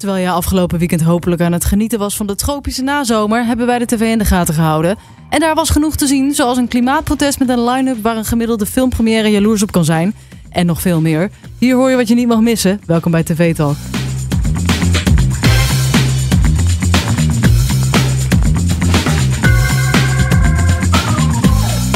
Terwijl 0.00 0.22
je 0.22 0.30
afgelopen 0.30 0.78
weekend 0.78 1.02
hopelijk 1.02 1.42
aan 1.42 1.52
het 1.52 1.64
genieten 1.64 1.98
was 1.98 2.16
van 2.16 2.26
de 2.26 2.34
tropische 2.34 2.82
nazomer, 2.82 3.44
hebben 3.44 3.66
wij 3.66 3.78
de 3.78 3.86
tv 3.86 4.00
in 4.00 4.18
de 4.18 4.24
gaten 4.24 4.54
gehouden. 4.54 4.96
En 5.30 5.40
daar 5.40 5.54
was 5.54 5.70
genoeg 5.70 5.96
te 5.96 6.06
zien, 6.06 6.34
zoals 6.34 6.58
een 6.58 6.68
klimaatprotest 6.68 7.38
met 7.38 7.48
een 7.48 7.64
line-up 7.64 8.02
waar 8.02 8.16
een 8.16 8.24
gemiddelde 8.24 8.66
filmpremière 8.66 9.28
jaloers 9.28 9.62
op 9.62 9.72
kan 9.72 9.84
zijn. 9.84 10.14
En 10.50 10.66
nog 10.66 10.80
veel 10.80 11.00
meer. 11.00 11.30
Hier 11.58 11.74
hoor 11.74 11.90
je 11.90 11.96
wat 11.96 12.08
je 12.08 12.14
niet 12.14 12.26
mag 12.26 12.40
missen. 12.40 12.80
Welkom 12.86 13.10
bij 13.10 13.22
TV 13.22 13.54
Talk. 13.54 13.76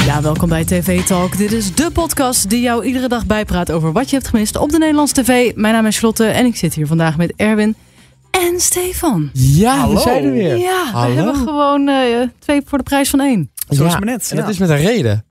Ja, 0.07 0.23
welkom 0.23 0.48
bij 0.48 0.64
TV 0.64 1.05
Talk. 1.05 1.36
Dit 1.36 1.52
is 1.52 1.75
de 1.75 1.91
podcast 1.91 2.50
die 2.50 2.61
jou 2.61 2.84
iedere 2.84 3.09
dag 3.09 3.27
bijpraat 3.27 3.71
over 3.71 3.93
wat 3.93 4.11
je 4.11 4.16
hebt 4.16 4.29
gemist 4.29 4.57
op 4.57 4.71
de 4.71 4.79
Nederlandse 4.79 5.23
tv. 5.23 5.55
Mijn 5.55 5.75
naam 5.75 5.86
is 5.86 5.98
Charlotte 5.98 6.27
en 6.27 6.46
ik 6.46 6.57
zit 6.57 6.75
hier 6.75 6.86
vandaag 6.86 7.16
met 7.16 7.32
Erwin 7.36 7.75
en 8.35 8.61
Stefan. 8.61 9.30
Ja, 9.32 9.77
Hallo. 9.79 9.95
we 9.95 10.01
zijn 10.01 10.24
er 10.24 10.33
weer. 10.33 10.56
Ja, 10.56 11.06
we 11.06 11.12
hebben 11.12 11.34
gewoon 11.37 11.88
eh, 11.88 12.20
twee 12.38 12.61
voor 12.65 12.79
de 12.79 12.84
prijs 12.84 13.11
van 13.11 13.20
één. 13.20 13.51
Zo 13.55 13.73
is 13.73 13.79
Ja, 13.79 13.84
het 13.84 13.92
maar 13.92 14.05
net. 14.05 14.30
En 14.30 14.37
ja. 14.37 14.42
dat 14.42 14.51
is 14.52 14.59
met 14.59 14.69
een 14.69 14.77
reden. 14.77 15.25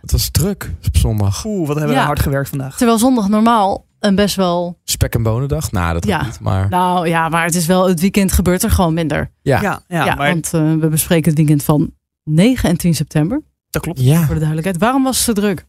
Het 0.00 0.12
was 0.12 0.30
druk 0.30 0.70
op 0.86 0.96
zondag. 0.96 1.44
Oeh, 1.44 1.66
wat 1.66 1.76
hebben 1.76 1.94
Ja. 1.94 2.00
we 2.00 2.06
hard 2.06 2.20
gewerkt 2.20 2.48
vandaag. 2.48 2.76
Terwijl 2.76 2.98
zondag 2.98 3.28
normaal 3.28 3.86
een 4.00 4.14
best 4.14 4.36
wel... 4.36 4.78
Spek 4.84 5.14
en 5.14 5.22
bonendag. 5.22 5.72
Nou, 5.72 5.92
dat 5.92 6.06
Ja. 6.06 6.22
niet. 6.24 6.40
Maar 6.40 6.68
Nou 6.68 7.08
ja, 7.08 7.28
maar 7.28 7.44
het 7.44 7.54
is 7.54 7.66
wel 7.66 7.88
het 7.88 8.00
weekend 8.00 8.32
gebeurt 8.32 8.62
er 8.62 8.70
gewoon 8.70 8.94
minder. 8.94 9.30
ja. 9.42 9.60
Ja, 9.62 9.82
ja, 9.88 10.04
Ja, 10.04 10.14
maar 10.14 10.32
want 10.32 10.54
eh, 10.54 10.72
we 10.74 10.88
bespreken 10.88 11.28
het 11.28 11.38
weekend 11.38 11.62
van 11.62 11.90
9 12.24 12.68
en 12.68 12.76
10 12.76 12.94
september. 12.94 13.42
dat 13.70 13.82
klopt. 13.82 14.00
Ja. 14.00 14.16
Voor 14.18 14.34
de 14.34 14.40
duidelijkheid. 14.40 14.78
Waarom 14.78 15.02
was 15.02 15.16
het 15.16 15.24
zo 15.24 15.32
druk? 15.32 15.66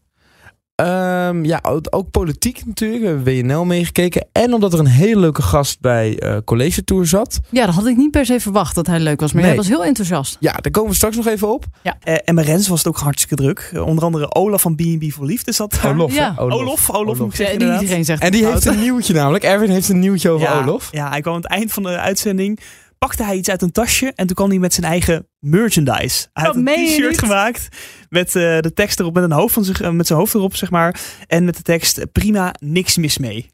Ehm, 0.86 1.44
ja, 1.44 1.60
ook 1.90 2.10
politiek 2.10 2.62
natuurlijk. 2.66 3.00
We 3.02 3.06
hebben 3.08 3.46
WNL 3.46 3.64
meegekeken. 3.64 4.26
En 4.32 4.52
omdat 4.54 4.72
er 4.72 4.78
een 4.78 4.86
hele 4.86 5.20
leuke 5.20 5.42
gast 5.42 5.80
bij 5.80 6.18
eh 6.18 6.36
College 6.44 6.84
Tour 6.84 7.06
zat. 7.06 7.40
Ja, 7.50 7.66
dat 7.66 7.74
had 7.74 7.86
ik 7.86 7.96
niet 7.96 8.10
per 8.10 8.26
se 8.26 8.40
verwacht 8.40 8.74
dat 8.74 8.86
hij 8.86 9.00
leuk 9.00 9.20
was. 9.20 9.32
Maar 9.32 9.40
Nee. 9.42 9.50
hij 9.50 9.60
was 9.60 9.68
heel 9.68 9.84
enthousiast. 9.84 10.36
Ja, 10.40 10.52
daar 10.52 10.72
komen 10.72 10.90
we 10.90 10.96
straks 10.96 11.16
nog 11.16 11.26
even 11.26 11.52
op. 11.52 11.64
Eh, 11.82 12.14
en 12.24 12.34
bij 12.34 12.44
Rens 12.44 12.68
was 12.68 12.78
het 12.78 12.88
ook 12.88 12.98
hartstikke 12.98 13.34
druk. 13.42 13.70
Eh, 13.74 13.86
onder 13.86 14.04
andere 14.04 14.34
Olaf 14.34 14.60
van 14.62 14.74
B&B 14.74 15.12
voor 15.12 15.26
Liefde 15.26 15.52
zat 15.52 15.78
daar. 15.82 15.92
Olof, 15.92 16.14
Ja. 16.14 16.34
Olof, 16.38 16.90
Olof, 16.90 17.18
moet 17.18 17.26
ik 17.26 17.30
Ja, 17.32 17.36
zeggen 17.36 17.44
die 17.44 17.52
inderdaad. 17.52 17.80
iedereen 17.80 18.04
zegt 18.04 18.22
En 18.22 18.30
die 18.32 18.46
heeft 18.46 18.64
een 18.66 18.80
nieuwtje 18.80 19.14
namelijk. 19.14 19.44
Erwin 19.44 19.70
heeft 19.70 19.88
een 19.88 19.98
nieuwtje 19.98 20.30
over 20.30 20.48
ja, 20.48 20.60
Olof. 20.62 20.88
Ja, 20.92 21.08
hij 21.08 21.20
kwam 21.20 21.34
aan 21.34 21.40
het 21.40 21.50
eind 21.50 21.72
van 21.72 21.82
de 21.82 21.88
uitzending. 21.98 22.58
Pakte 23.02 23.24
hij 23.24 23.36
iets 23.36 23.48
uit 23.50 23.62
een 23.62 23.72
tasje. 23.72 24.12
En 24.14 24.26
toen 24.26 24.36
kwam 24.36 24.48
hij 24.48 24.58
met 24.58 24.74
zijn 24.74 24.86
eigen 24.86 25.28
merchandise. 25.38 26.28
Hij 26.32 26.44
had 26.44 26.56
een 26.56 26.64
t-shirt 26.64 27.18
gemaakt. 27.18 27.68
Met 28.08 28.26
eh, 28.26 28.58
de 28.60 28.72
tekst 28.74 29.00
erop. 29.00 29.14
Met, 29.14 29.24
een 29.24 29.32
hoofd 29.32 29.54
van 29.54 29.64
zich, 29.64 29.80
eh, 29.80 29.90
met 29.90 30.06
zijn 30.06 30.18
hoofd 30.18 30.34
erop, 30.34 30.56
zeg 30.56 30.70
maar. 30.70 31.00
En 31.26 31.44
met 31.44 31.56
de 31.56 31.62
tekst. 31.62 32.12
Prima, 32.12 32.54
niks 32.58 32.96
mis 32.96 33.18
mee. 33.18 33.50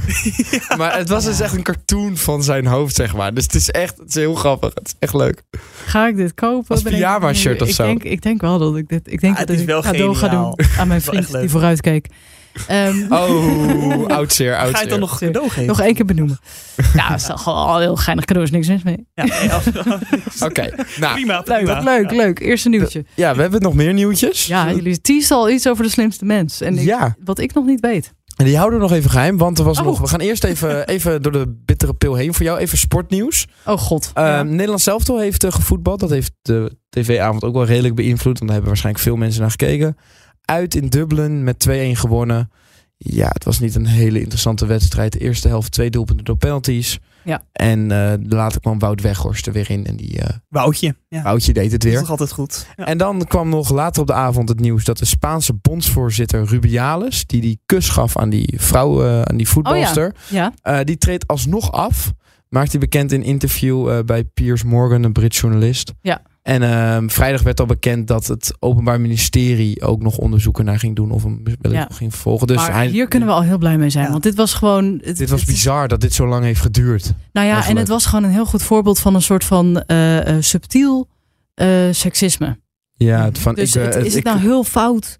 Maar 0.78 0.96
het 0.96 1.08
was 1.08 1.24
dus 1.24 1.40
echt 1.40 1.54
een 1.54 1.62
cartoon 1.62 2.16
van 2.16 2.42
zijn 2.42 2.66
hoofd, 2.66 2.94
zeg 2.96 3.14
maar. 3.14 3.34
Dus 3.34 3.44
het 3.44 3.54
is 3.54 3.70
echt 3.70 3.96
het 3.98 4.08
is 4.08 4.14
heel 4.14 4.34
grappig. 4.34 4.70
Het 4.74 4.86
is 4.86 4.94
echt 4.98 5.14
leuk. 5.14 5.42
Ga 5.86 6.06
ik 6.06 6.16
dit 6.16 6.34
kopen? 6.34 6.68
Als 6.68 6.82
ik- 6.84 6.90
pyjama 6.92 7.32
shirt 7.34 7.62
of 7.62 7.68
ik 7.68 7.74
zo. 7.74 7.84
Denk, 7.84 8.02
ik 8.02 8.22
denk 8.22 8.40
wel 8.40 8.58
dat 8.58 8.76
ik 8.76 8.88
dit... 8.88 9.12
Ik 9.12 9.20
denk 9.20 9.32
Ah, 9.32 9.38
het 9.38 9.48
dat 9.48 9.56
is 9.56 9.62
ik 9.62 9.68
wel 9.68 9.82
cadeau 9.82 10.14
ga 10.14 10.28
doen 10.28 10.58
aan 10.78 10.88
mijn 10.88 11.02
vriend 11.08 11.32
die 11.40 11.48
vooruitkeek. 11.50 12.06
Ehm, 12.66 12.96
Oh, 13.12 14.06
oud 14.06 14.32
zeer, 14.32 14.56
oud 14.56 14.64
Ga 14.70 14.76
je 14.76 14.80
het 14.80 14.88
dan 14.90 15.00
nog 15.00 15.18
cadeau 15.18 15.48
geven? 15.48 15.66
Nog 15.66 15.80
één 15.80 15.94
keer 15.94 16.04
benoemen. 16.04 16.38
Ja, 16.94 17.08
dat 17.08 17.20
is 17.20 17.26
toch 17.26 17.42
gewoon 17.42 17.58
al 17.66 17.78
heel 17.80 17.96
geinig 17.96 18.24
cadeau. 18.24 18.46
is 18.46 18.52
niks 18.52 18.68
mis 18.68 18.82
mee. 18.82 19.06
Ja, 19.14 19.24
ja. 19.24 19.60
Oké, 20.46 20.70
nou. 21.00 21.14
prima, 21.14 21.42
Leuk, 21.44 21.64
prima. 21.64 21.80
leuk, 21.82 22.10
leuk. 22.10 22.38
Eerste 22.40 22.68
nieuwtje. 22.68 23.04
Ja, 23.14 23.34
we 23.34 23.40
hebben 23.42 23.60
nog 23.60 23.74
meer 23.74 23.92
nieuwtjes. 23.92 24.46
Ja, 24.46 24.72
jullie 24.72 25.00
teasen 25.00 25.36
al 25.36 25.50
iets 25.50 25.68
over 25.68 25.84
de 25.84 25.90
slimste 25.90 26.24
mens. 26.24 26.60
En 26.60 26.78
ik- 26.78 26.84
Ja. 26.84 27.16
wat 27.24 27.38
ik 27.38 27.54
nog 27.54 27.64
niet 27.66 27.80
weet. 27.80 28.12
En 28.42 28.48
die 28.48 28.56
houden 28.56 28.78
we 28.78 28.84
nog 28.84 28.94
even 28.94 29.10
geheim, 29.10 29.36
want 29.36 29.58
er 29.58 29.64
was 29.64 29.78
Oh. 29.78 29.84
nog. 29.84 30.00
We 30.00 30.06
gaan 30.06 30.20
eerst 30.20 30.44
even, 30.44 30.86
even 30.94 31.22
door 31.22 31.32
de 31.32 31.60
bittere 31.64 31.94
pil 31.94 32.14
heen 32.14 32.34
voor 32.34 32.44
jou. 32.44 32.58
Even 32.58 32.78
sportnieuws. 32.78 33.46
Oh 33.66 33.78
god. 33.78 34.10
Ja. 34.14 34.42
Nederland 34.42 34.80
zelftal 34.80 35.18
heeft 35.18 35.44
uh, 35.44 35.52
gevoetbald. 35.52 36.00
Dat 36.00 36.10
heeft 36.10 36.32
de 36.42 36.76
tv-avond 36.88 37.44
ook 37.44 37.54
wel 37.54 37.64
redelijk 37.64 37.94
beïnvloed. 37.94 38.24
Want 38.38 38.40
daar 38.40 38.50
hebben 38.50 38.68
waarschijnlijk 38.68 39.04
veel 39.04 39.16
mensen 39.16 39.40
naar 39.40 39.50
gekeken. 39.50 39.96
Uit 40.44 40.74
in 40.74 40.88
Dublin 40.88 41.44
met 41.44 41.66
2-1 41.68 41.72
gewonnen. 41.92 42.50
Ja, 42.96 43.28
het 43.32 43.44
was 43.44 43.58
niet 43.58 43.74
een 43.74 43.86
hele 43.86 44.20
interessante 44.20 44.66
wedstrijd. 44.66 45.12
De 45.12 45.18
eerste 45.18 45.48
helft 45.48 45.72
twee 45.72 45.90
doelpunten 45.90 46.24
door 46.24 46.36
penalties. 46.36 46.98
Ja. 47.24 47.42
En 47.52 47.90
eh, 47.90 48.12
later 48.28 48.60
kwam 48.60 48.78
Wout 48.78 49.00
Weghorst 49.00 49.46
er 49.46 49.52
weer 49.52 49.70
in. 49.70 49.86
En 49.86 49.96
die 49.96 50.18
eh 50.20 50.36
Woutje. 50.48 50.94
Ja, 51.08 51.22
Woutje 51.22 51.52
deed 51.52 51.72
het 51.72 51.80
dat 51.80 51.84
is 51.84 51.90
weer. 51.90 52.00
toch 52.00 52.10
altijd 52.10 52.32
goed. 52.32 52.66
Ja. 52.76 52.86
En 52.86 52.98
dan 52.98 53.26
kwam 53.26 53.48
nog 53.48 53.70
later 53.70 54.00
op 54.00 54.06
de 54.06 54.12
avond 54.12 54.48
het 54.48 54.60
nieuws 54.60 54.84
dat 54.84 54.98
de 54.98 55.04
Spaanse 55.04 55.54
bondsvoorzitter 55.54 56.44
Rubiales, 56.44 57.26
die 57.26 57.40
die 57.40 57.60
kus 57.66 57.88
gaf 57.88 58.16
aan 58.16 58.30
die 58.30 58.54
vrouw, 58.56 59.04
eh, 59.04 59.22
aan 59.22 59.36
die 59.36 59.48
voetbalster, 59.48 60.14
ja. 60.28 60.52
eh, 60.62 60.78
die 60.84 60.98
treedt 60.98 61.26
alsnog 61.26 61.72
af. 61.72 62.12
Maakt 62.48 62.70
hij 62.70 62.80
bekend 62.80 63.12
in 63.12 63.20
een 63.20 63.26
interview 63.26 63.90
eh, 63.90 64.04
bij 64.04 64.24
Piers 64.24 64.64
Morgan, 64.64 65.02
een 65.02 65.12
Brits 65.12 65.40
journalist. 65.40 65.92
Ja. 66.00 66.22
En 66.42 66.62
ehm, 66.62 67.08
vrijdag 67.08 67.42
werd 67.42 67.60
al 67.60 67.66
bekend 67.66 68.08
dat 68.08 68.26
het 68.26 68.54
Openbaar 68.58 69.00
Ministerie 69.00 69.82
ook 69.82 70.02
nog 70.02 70.16
onderzoeken 70.16 70.64
naar 70.64 70.78
ging 70.78 70.96
doen 70.96 71.10
of 71.10 71.22
hem 71.22 71.42
wellicht 71.44 71.82
Ja. 71.82 71.88
nog 71.88 71.96
ging 71.96 72.12
vervolgen. 72.12 72.46
Dus 72.46 72.56
maar 72.56 72.72
hij, 72.72 72.86
hier 72.86 73.08
kunnen 73.08 73.28
we 73.28 73.34
al 73.34 73.42
heel 73.42 73.58
blij 73.58 73.78
mee 73.78 73.90
zijn. 73.90 74.04
Ja. 74.04 74.10
Want 74.10 74.22
dit 74.22 74.34
was 74.34 74.54
gewoon... 74.54 75.00
Het, 75.04 75.16
dit 75.16 75.30
was 75.30 75.40
het 75.40 75.48
bizar 75.50 75.88
dat 75.88 76.00
dit 76.00 76.12
zo 76.14 76.26
lang 76.26 76.44
heeft 76.44 76.60
geduurd. 76.60 77.12
Nou 77.32 77.46
ja, 77.46 77.66
en 77.68 77.76
het 77.76 77.88
was 77.88 78.06
gewoon 78.06 78.24
een 78.24 78.30
heel 78.30 78.46
goed 78.46 78.62
voorbeeld 78.62 78.98
van 78.98 79.14
een 79.14 79.22
soort 79.22 79.44
van 79.44 79.82
eh, 79.82 80.28
eh, 80.36 80.42
subtiel 80.42 81.08
eh, 81.54 81.68
seksisme. 81.90 82.58
Ja, 82.94 83.24
het 83.24 83.38
van, 83.38 83.54
Dus 83.54 83.76
ik, 83.76 83.82
eh, 83.82 83.94
het, 83.94 84.04
is 84.04 84.08
ik- 84.08 84.14
het 84.14 84.24
nou 84.24 84.38
heel 84.38 84.64
fout? 84.64 85.16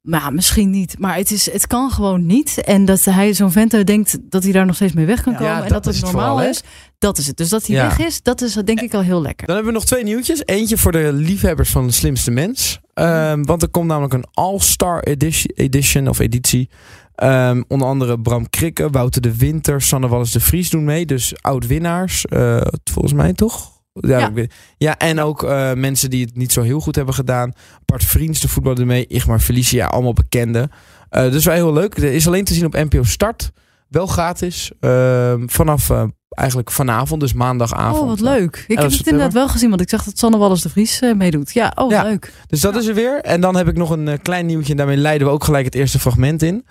Maar 0.00 0.32
misschien 0.32 0.70
niet. 0.70 0.98
Maar 0.98 1.16
het, 1.16 1.30
is, 1.30 1.52
het 1.52 1.66
kan 1.66 1.90
gewoon 1.90 2.26
niet. 2.26 2.60
En 2.64 2.84
dat 2.84 3.04
hij 3.04 3.34
zo'n 3.34 3.52
vent 3.52 3.86
denkt 3.86 4.18
dat 4.22 4.42
hij 4.42 4.52
daar 4.52 4.66
nog 4.66 4.74
steeds 4.74 4.92
mee 4.92 5.06
weg 5.06 5.22
kan 5.22 5.32
Ja, 5.32 5.38
komen. 5.38 5.54
ja, 5.54 5.62
en 5.62 5.68
dat 5.68 5.72
dat 5.72 5.84
het 5.84 5.94
is 5.94 6.00
het 6.00 6.12
normaal 6.12 6.42
is. 6.42 6.62
Dat 6.98 7.18
is 7.18 7.26
het. 7.26 7.36
Dus 7.36 7.48
dat 7.48 7.66
hij 7.66 7.76
Ja. 7.76 7.82
weg 7.86 8.06
is, 8.06 8.22
dat 8.22 8.40
is 8.40 8.52
denk 8.52 8.80
ik 8.80 8.94
al 8.94 9.02
heel 9.02 9.22
lekker. 9.22 9.46
Dan 9.46 9.54
hebben 9.56 9.72
we 9.72 9.78
nog 9.78 9.88
twee 9.88 10.04
nieuwtjes. 10.04 10.42
Eentje 10.44 10.78
voor 10.78 10.92
de 10.92 11.12
liefhebbers 11.12 11.70
van 11.70 11.86
de 11.86 11.92
slimste 11.92 12.30
mens. 12.30 12.80
Ehm, 12.94 13.42
want 13.42 13.62
er 13.62 13.68
komt 13.68 13.86
namelijk 13.86 14.14
een 14.14 14.26
All-Star 14.32 15.02
edition, 15.02 15.52
edition 15.56 16.08
of 16.08 16.18
editie. 16.18 16.68
Ehm, 17.14 17.62
onder 17.68 17.88
andere 17.88 18.20
Bram 18.20 18.50
Krikke, 18.50 18.90
Wouter 18.90 19.20
de 19.20 19.36
Winter, 19.36 19.82
Sanne 19.82 20.08
Wallis 20.08 20.32
de 20.32 20.40
Vries 20.40 20.70
doen 20.70 20.84
mee. 20.84 21.06
Dus 21.06 21.34
oud-winnaars, 21.40 22.24
eh, 22.24 22.60
volgens 22.90 23.14
mij 23.14 23.32
toch? 23.32 23.72
Ja, 23.92 24.18
Ja. 24.18 24.28
ik 24.28 24.34
weet- 24.34 24.54
ja 24.78 24.96
en 24.98 25.20
ook 25.20 25.42
eh, 25.42 25.72
mensen 25.72 26.10
die 26.10 26.24
het 26.24 26.36
niet 26.36 26.52
zo 26.52 26.62
heel 26.62 26.80
goed 26.80 26.96
hebben 26.96 27.14
gedaan. 27.14 27.52
Bart 27.84 28.04
Vriends, 28.04 28.40
de 28.40 28.48
voetballer 28.48 28.86
mee. 28.86 29.06
Igmar 29.06 29.40
Felicia, 29.40 29.86
allemaal 29.86 30.12
bekenden. 30.12 30.70
Eh, 31.08 31.30
dus 31.30 31.44
wel 31.44 31.54
heel 31.54 31.72
leuk. 31.72 31.96
Er 31.96 32.12
is 32.12 32.26
alleen 32.26 32.44
te 32.44 32.54
zien 32.54 32.64
op 32.66 32.72
NPO 32.72 33.02
Start. 33.02 33.50
Wel 33.88 34.06
gratis. 34.06 34.70
Ehm, 34.80 35.46
vanaf 35.48 35.90
eh, 35.90 36.04
eigenlijk 36.28 36.70
vanavond, 36.70 37.20
dus 37.20 37.32
maandagavond. 37.32 38.02
Oh, 38.02 38.08
wat 38.08 38.20
leuk. 38.20 38.64
Ik 38.68 38.78
heb 38.78 38.90
het 38.90 39.06
inderdaad 39.06 39.32
wel 39.32 39.48
gezien, 39.48 39.68
want 39.68 39.80
ik 39.80 39.88
zag 39.88 40.04
dat 40.04 40.18
Sanne 40.18 40.36
Wallis 40.38 40.62
de 40.62 40.68
Vries 40.68 41.00
meedoet. 41.16 41.52
Ja, 41.52 41.72
oh, 41.74 41.90
Ja. 41.90 42.02
leuk. 42.02 42.32
Dus 42.46 42.60
dat 42.60 42.76
is 42.76 42.86
er 42.86 42.94
weer. 42.94 43.20
En 43.20 43.40
dan 43.40 43.56
heb 43.56 43.68
ik 43.68 43.76
nog 43.76 43.90
een 43.90 44.22
klein 44.22 44.46
nieuwtje. 44.46 44.70
En 44.70 44.76
daarmee 44.76 44.96
leiden 44.96 45.26
we 45.26 45.32
ook 45.32 45.44
gelijk 45.44 45.64
het 45.64 45.74
eerste 45.74 45.98
fragment 45.98 46.42
in. 46.42 46.64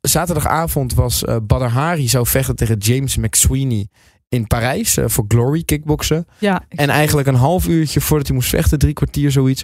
Zaterdagavond 0.00 0.94
was 0.94 1.24
eh 1.24 1.36
Badr 1.42 1.64
Hari 1.64 2.08
zou 2.08 2.26
vechten 2.26 2.56
tegen 2.56 2.76
James 2.78 3.16
McSweeney 3.16 3.88
in 4.30 4.46
Parijs 4.46 4.96
eh, 4.96 5.04
voor 5.08 5.24
Glory 5.28 5.62
kickboksen. 5.62 6.26
Ja, 6.38 6.62
En 6.68 6.88
eigenlijk 6.88 7.28
een 7.28 7.34
half 7.34 7.68
uurtje 7.68 8.00
voordat 8.00 8.26
hij 8.26 8.36
moest 8.36 8.48
vechten, 8.48 8.78
drie 8.78 8.92
kwartier 8.92 9.30
zoiets, 9.30 9.62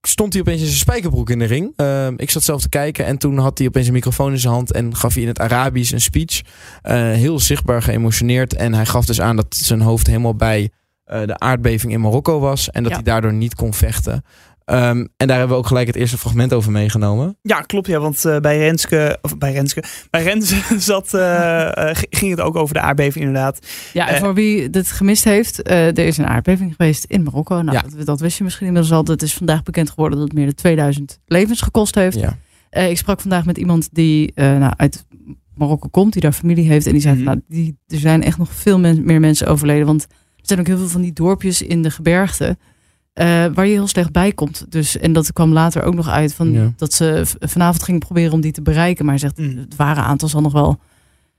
stond 0.00 0.32
hij 0.32 0.42
opeens 0.42 0.60
in 0.60 0.66
zijn 0.66 0.78
spijkerbroek 0.78 1.30
in 1.30 1.38
de 1.38 1.44
ring. 1.44 1.72
Eh, 1.76 2.08
ik 2.16 2.30
zat 2.30 2.42
zelf 2.42 2.60
te 2.62 2.68
kijken 2.68 3.04
en 3.06 3.18
toen 3.18 3.38
had 3.38 3.58
hij 3.58 3.66
opeens 3.66 3.86
een 3.86 3.92
microfoon 3.92 4.32
in 4.32 4.38
zijn 4.38 4.52
hand 4.52 4.72
en 4.72 4.96
gaf 4.96 5.12
hij 5.14 5.22
in 5.22 5.28
het 5.28 5.38
Arabisch 5.40 5.92
een 5.92 6.00
speech. 6.00 6.40
Eh, 6.82 6.94
heel 6.94 7.40
zichtbaar 7.40 7.82
geëmotioneerd. 7.82 8.54
En 8.54 8.74
hij 8.74 8.86
gaf 8.86 9.06
dus 9.06 9.20
aan 9.20 9.36
dat 9.36 9.56
zijn 9.56 9.80
hoofd 9.80 10.06
helemaal 10.06 10.34
bij 10.36 10.70
eh, 11.04 11.26
de 11.26 11.38
aardbeving 11.38 11.92
in 11.92 12.00
Marokko 12.00 12.38
was. 12.40 12.70
En 12.70 12.82
dat 12.82 12.90
Ja. 12.90 12.96
hij 12.98 13.04
daardoor 13.06 13.32
niet 13.32 13.54
kon 13.54 13.74
vechten. 13.74 14.24
Ehm, 14.66 15.04
en 15.16 15.26
daar 15.26 15.38
hebben 15.38 15.48
we 15.48 15.62
ook 15.62 15.66
gelijk 15.66 15.86
het 15.86 15.96
eerste 15.96 16.18
fragment 16.18 16.52
over 16.52 16.72
meegenomen. 16.72 17.36
Ja, 17.42 17.60
klopt. 17.60 17.86
Ja, 17.86 17.98
want 18.00 18.24
eh, 18.24 18.38
bij 18.38 18.58
Renske, 18.58 19.18
of 19.22 19.38
bij 19.38 19.52
Renske, 19.52 19.82
bij 20.10 20.22
Renze 20.22 20.56
zat, 20.78 21.14
eh, 21.14 21.90
eh, 21.90 21.96
ging 22.10 22.30
het 22.30 22.40
ook 22.40 22.56
over 22.56 22.74
de 22.74 22.80
aardbeving 22.80 23.24
inderdaad. 23.24 23.66
ja, 23.92 24.08
en 24.08 24.20
voor 24.20 24.34
wie 24.34 24.70
dit 24.70 24.90
gemist 24.90 25.24
heeft, 25.24 25.62
eh, 25.62 25.86
er 25.86 25.98
is 25.98 26.18
een 26.18 26.26
aardbeving 26.26 26.74
geweest 26.76 27.04
in 27.04 27.22
Marokko. 27.22 27.62
Nou, 27.62 27.76
Ja. 27.76 27.84
dat, 27.96 28.06
dat 28.06 28.20
wist 28.20 28.38
je 28.38 28.44
misschien 28.44 28.66
inmiddels 28.66 28.92
al. 28.94 29.04
Het 29.04 29.22
is 29.22 29.34
vandaag 29.34 29.62
bekend 29.62 29.90
geworden 29.90 30.18
dat 30.18 30.26
het 30.28 30.36
meer 30.36 30.46
dan 30.46 30.54
2000 30.54 31.18
levens 31.26 31.60
gekost 31.60 31.94
heeft. 31.94 32.18
Ja. 32.20 32.36
Eh, 32.70 32.90
ik 32.90 32.96
sprak 32.98 33.20
vandaag 33.20 33.44
met 33.44 33.58
iemand 33.58 33.88
die 33.92 34.32
eh, 34.34 34.56
nou, 34.58 34.72
uit 34.76 35.04
Marokko 35.54 35.88
komt, 35.88 36.12
die 36.12 36.22
daar 36.22 36.32
familie 36.32 36.68
heeft. 36.68 36.86
En 36.86 36.92
die 36.92 37.00
zei, 37.00 37.14
van, 37.14 37.24
Mhm. 37.24 37.32
nou, 37.32 37.42
die, 37.48 37.78
er 37.86 37.98
zijn 37.98 38.22
echt 38.22 38.38
nog 38.38 38.52
veel 38.52 38.78
men- 38.78 39.04
meer 39.04 39.20
mensen 39.20 39.46
overleden. 39.46 39.86
Want 39.86 40.02
er 40.02 40.08
zijn 40.42 40.60
ook 40.60 40.66
heel 40.66 40.78
veel 40.78 40.88
van 40.88 41.00
die 41.00 41.12
dorpjes 41.12 41.62
in 41.62 41.82
de 41.82 41.90
gebergte. 41.90 42.56
Eh, 43.16 43.26
waar 43.54 43.66
je 43.66 43.72
heel 43.72 43.86
slecht 43.86 44.12
bij 44.12 44.32
komt. 44.32 44.66
Dus, 44.68 44.98
en 44.98 45.12
dat 45.12 45.32
kwam 45.32 45.52
later 45.52 45.82
ook 45.82 45.94
nog 45.94 46.08
uit 46.08 46.34
van 46.34 46.52
Ja. 46.52 46.72
dat 46.76 46.92
ze 46.92 47.22
vanavond 47.40 47.82
gingen 47.82 48.00
proberen 48.00 48.32
om 48.32 48.40
die 48.40 48.52
te 48.52 48.62
bereiken. 48.62 49.04
Maar 49.04 49.14
hij 49.14 49.22
zegt, 49.22 49.38
Mhm. 49.38 49.58
het 49.58 49.76
ware 49.76 50.00
aantal 50.00 50.28
zal 50.28 50.40
nog 50.40 50.52
wel 50.52 50.78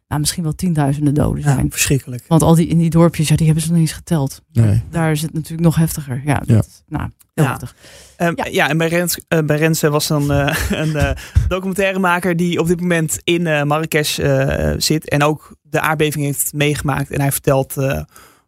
nou, 0.07 0.19
misschien 0.21 0.44
wel 0.44 0.56
tienduizenden 0.56 1.13
doden 1.13 1.44
Ja, 1.44 1.53
zijn. 1.53 1.71
verschrikkelijk. 1.71 2.24
Want 2.27 2.41
al 2.41 2.56
die 2.56 2.68
in 2.68 2.77
die 2.77 2.89
dorpjes, 2.89 3.27
ja, 3.27 3.35
die 3.35 3.45
hebben 3.45 3.63
ze 3.63 3.69
nog 3.69 3.79
niet 3.79 3.88
eens 3.88 3.97
geteld. 3.97 4.41
Nee. 4.53 4.83
Daar 4.89 5.12
is 5.12 5.21
het 5.21 5.33
natuurlijk 5.33 5.62
nog 5.62 5.75
heftiger. 5.75 6.21
Ja, 6.25 6.39
dat, 6.45 6.47
Ja. 6.47 6.62
nou, 6.97 7.09
heel 7.33 7.44
Ja. 7.44 7.50
heftig. 7.50 7.75
Ehm, 8.15 8.33
Ja. 8.35 8.45
ja. 8.45 8.69
en 8.69 8.77
bij, 8.77 8.88
Rens, 8.88 9.19
eh, 9.27 9.39
bij 9.45 9.57
Rensen 9.57 9.91
was 9.91 10.07
dan 10.07 10.31
eh, 10.31 10.56
een 10.81 10.95
eh, 10.95 11.09
documentairemaker 11.47 12.35
die 12.35 12.59
op 12.59 12.68
dit 12.68 12.81
moment 12.81 13.19
in 13.24 13.47
eh 13.47 13.63
Marrakesh 13.63 14.19
eh, 14.19 14.74
zit 14.77 15.09
en 15.09 15.24
ook 15.24 15.56
de 15.62 15.79
aardbeving 15.81 16.25
heeft 16.25 16.53
meegemaakt. 16.53 17.12
En 17.12 17.21
hij 17.21 17.31
vertelt 17.31 17.77
eh, 17.77 18.01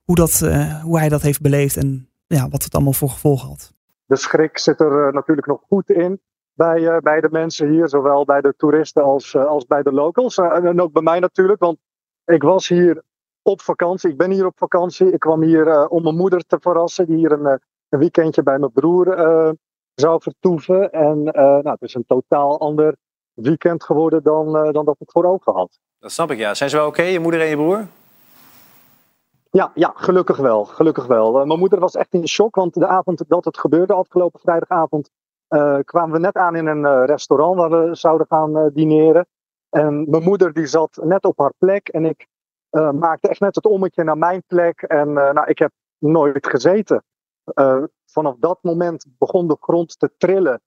hoe, 0.04 0.16
dat, 0.16 0.42
eh, 0.42 0.82
hoe 0.84 0.98
hij 0.98 1.10
dat 1.10 1.22
heeft 1.22 1.42
beleefd 1.42 1.78
en 1.78 2.09
ja, 2.38 2.50
wat 2.50 2.64
het 2.64 2.74
allemaal 2.74 2.94
voor 2.94 3.10
gevolgen 3.10 3.48
had. 3.48 3.74
De 4.06 4.16
schrik 4.16 4.58
zit 4.58 4.80
er 4.80 5.08
eh, 5.08 5.14
natuurlijk 5.14 5.48
nog 5.48 5.62
goed 5.68 5.90
in 5.90 6.22
bij, 6.54 6.88
eh, 6.88 6.98
bij 6.98 7.22
de 7.22 7.30
mensen 7.32 7.70
hier, 7.70 7.90
zowel 7.90 8.26
bij 8.26 8.42
de 8.42 8.54
toeristen 8.58 9.04
als, 9.04 9.34
eh, 9.34 9.46
als 9.46 9.66
bij 9.66 9.84
de 9.84 9.92
locals. 9.92 10.38
En, 10.38 10.66
en 10.66 10.82
ook 10.82 10.92
bij 10.92 11.02
mij 11.02 11.20
natuurlijk, 11.20 11.60
want 11.60 11.78
ik 12.26 12.44
was 12.44 12.68
hier 12.68 13.04
op 13.42 13.62
vakantie. 13.62 14.10
Ik 14.10 14.18
ben 14.18 14.32
hier 14.32 14.46
op 14.46 14.58
vakantie. 14.58 15.12
Ik 15.12 15.20
kwam 15.20 15.42
hier 15.42 15.68
eh, 15.68 15.86
om 15.90 16.04
mijn 16.04 16.16
moeder 16.16 16.46
te 16.46 16.58
verrassen, 16.62 17.06
die 17.06 17.18
hier 17.18 17.32
een, 17.32 17.60
een 17.90 18.00
weekendje 18.00 18.44
bij 18.44 18.60
mijn 18.60 18.72
broer 18.72 19.14
eh, 19.14 19.50
zou 19.94 20.22
vertoeven. 20.22 20.92
En 20.92 21.26
eh, 21.26 21.44
nou, 21.44 21.70
het 21.70 21.82
is 21.82 21.94
een 21.94 22.06
totaal 22.06 22.60
ander 22.60 22.96
weekend 23.34 23.84
geworden 23.84 24.24
dan, 24.24 24.58
eh, 24.58 24.72
dan 24.72 24.86
dat 24.86 24.96
ik 25.00 25.12
voor 25.12 25.26
ogen 25.26 25.54
had. 25.54 25.80
Dat 26.00 26.12
snap 26.12 26.32
ik, 26.32 26.38
ja. 26.38 26.54
Zijn 26.54 26.70
ze 26.70 26.76
wel 26.76 26.88
oké, 26.88 27.02
je 27.02 27.20
moeder 27.20 27.42
en 27.42 27.48
je 27.48 27.56
broer? 27.56 27.88
Ja, 29.52 29.72
ja, 29.74 29.92
gelukkig 29.96 30.38
wel. 30.38 30.66
Gelukkig 30.66 31.06
wel. 31.06 31.40
Eh, 31.40 31.46
mijn 31.46 31.60
moeder 31.60 31.80
was 31.80 31.96
echt 31.96 32.14
in 32.14 32.28
shock, 32.28 32.56
want 32.56 32.74
de 32.74 32.88
avond 32.88 33.24
dat 33.28 33.46
het 33.46 33.58
gebeurde, 33.58 33.94
afgelopen 33.94 34.40
vrijdagavond, 34.40 35.10
eh, 35.48 35.80
kwamen 35.84 36.12
we 36.12 36.20
net 36.20 36.36
aan 36.36 36.56
in 36.56 36.68
een 36.68 36.86
eh, 36.86 37.06
restaurant 37.06 37.56
waar 37.56 37.70
we 37.70 37.96
zouden 37.96 38.28
gaan 38.28 38.70
dineren. 38.74 39.28
En 39.70 40.10
mijn 40.10 40.24
moeder 40.24 40.54
die 40.54 40.66
zat 40.66 41.00
net 41.04 41.26
op 41.26 41.38
haar 41.38 41.54
plek 41.58 41.88
en 41.88 42.06
ik 42.06 42.28
maakte 42.94 43.30
echt 43.30 43.40
net 43.40 43.56
het 43.56 43.66
ommetje 43.66 44.04
naar 44.04 44.18
mijn 44.18 44.44
plek. 44.48 44.82
En 44.82 45.14
nou, 45.14 45.44
ik 45.46 45.60
heb 45.60 45.72
nooit 45.98 46.48
gezeten. 46.48 47.04
Vanaf 48.06 48.36
dat 48.40 48.60
moment 48.62 49.06
begon 49.18 49.48
de 49.48 49.58
grond 49.60 50.00
te 50.00 50.12
trillen. 50.18 50.62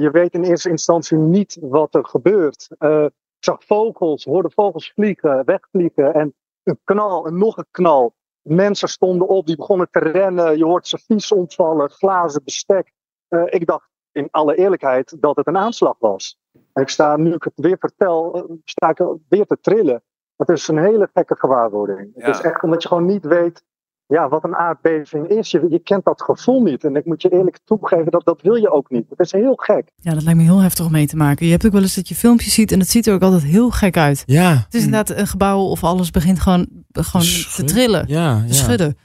Je 0.00 0.08
weet 0.12 0.34
in 0.34 0.44
eerste 0.44 0.68
instantie 0.68 1.16
niet 1.16 1.58
wat 1.60 1.94
er 1.94 2.04
gebeurt. 2.04 2.68
Ik 2.78 3.44
zag 3.44 3.64
vogels, 3.64 4.24
hoorde 4.24 4.50
vogels 4.50 4.92
vliegen, 4.92 5.44
wegvliegen. 5.44 6.14
En 6.14 6.34
een 6.62 6.80
knal 6.84 7.26
en 7.26 7.38
nog 7.38 7.56
een 7.56 7.66
knal. 7.70 8.14
Mensen 8.42 8.88
stonden 8.88 9.28
op, 9.28 9.46
die 9.46 9.56
begonnen 9.56 9.88
te 9.90 9.98
rennen. 9.98 10.56
Je 10.56 10.64
hoort 10.64 10.86
servies 10.86 11.32
ontvallen, 11.32 11.90
glazen, 11.90 12.44
bestek. 12.44 12.92
Eh, 13.28 13.42
ik 13.46 13.66
dacht 13.66 13.90
in 14.12 14.28
alle 14.30 14.56
eerlijkheid 14.56 15.16
dat 15.20 15.36
het 15.36 15.46
een 15.46 15.56
aanslag 15.56 15.96
was. 15.98 16.38
En 16.72 16.82
ik 16.82 16.88
sta, 16.88 17.16
nu 17.16 17.34
ik 17.34 17.42
het 17.42 17.52
weer 17.54 17.76
vertel, 17.78 18.34
eh, 18.34 18.56
sta 18.64 18.88
ik 18.88 19.04
weer 19.28 19.46
te 19.46 19.58
trillen. 19.60 20.02
Het 20.36 20.48
is 20.48 20.68
een 20.68 20.78
hele 20.78 21.10
gekke 21.12 21.36
gewaarwording. 21.36 22.10
Ja. 22.14 22.26
Het 22.26 22.34
is 22.34 22.40
echt 22.40 22.62
omdat 22.62 22.82
je 22.82 22.88
gewoon 22.88 23.06
niet 23.06 23.24
weet 23.24 23.64
ja, 24.12 24.28
wat 24.28 24.44
een 24.44 24.56
aardbeving 24.56 25.28
is. 25.28 25.50
Je, 25.50 25.66
je 25.70 25.78
kent 25.78 26.04
dat 26.04 26.22
gevoel 26.22 26.62
niet. 26.62 26.84
En 26.84 26.96
ik 26.96 27.04
moet 27.04 27.22
je 27.22 27.28
eerlijk 27.28 27.58
toegeven, 27.64 28.10
dat, 28.10 28.24
dat 28.24 28.42
wil 28.42 28.54
je 28.54 28.70
ook 28.70 28.90
niet. 28.90 29.04
Het 29.08 29.20
is 29.20 29.32
heel 29.32 29.54
gek. 29.56 29.90
Ja, 29.96 30.14
dat 30.14 30.22
lijkt 30.22 30.38
me 30.38 30.44
heel 30.44 30.60
heftig 30.60 30.86
om 30.86 30.92
mee 30.92 31.06
te 31.06 31.16
maken. 31.16 31.44
Je 31.46 31.52
hebt 31.52 31.66
ook 31.66 31.72
wel 31.72 31.82
eens 31.82 31.94
dat 31.94 32.08
je 32.08 32.14
filmpjes 32.14 32.54
ziet 32.54 32.72
en 32.72 32.78
het 32.78 32.90
ziet 32.90 33.06
er 33.06 33.14
ook 33.14 33.22
altijd 33.22 33.42
heel 33.42 33.70
gek 33.70 33.96
uit. 33.96 34.22
Ja. 34.26 34.50
Het 34.50 34.74
is 34.74 34.84
inderdaad 34.84 35.16
een 35.18 35.26
gebouw 35.26 35.60
of 35.60 35.84
alles 35.84 36.10
begint 36.10 36.40
gewoon, 36.40 36.68
gewoon 36.92 37.26
te 37.56 37.64
trillen, 37.64 38.04
Ja, 38.08 38.40
te 38.40 38.46
ja. 38.46 38.52
schudden. 38.52 38.96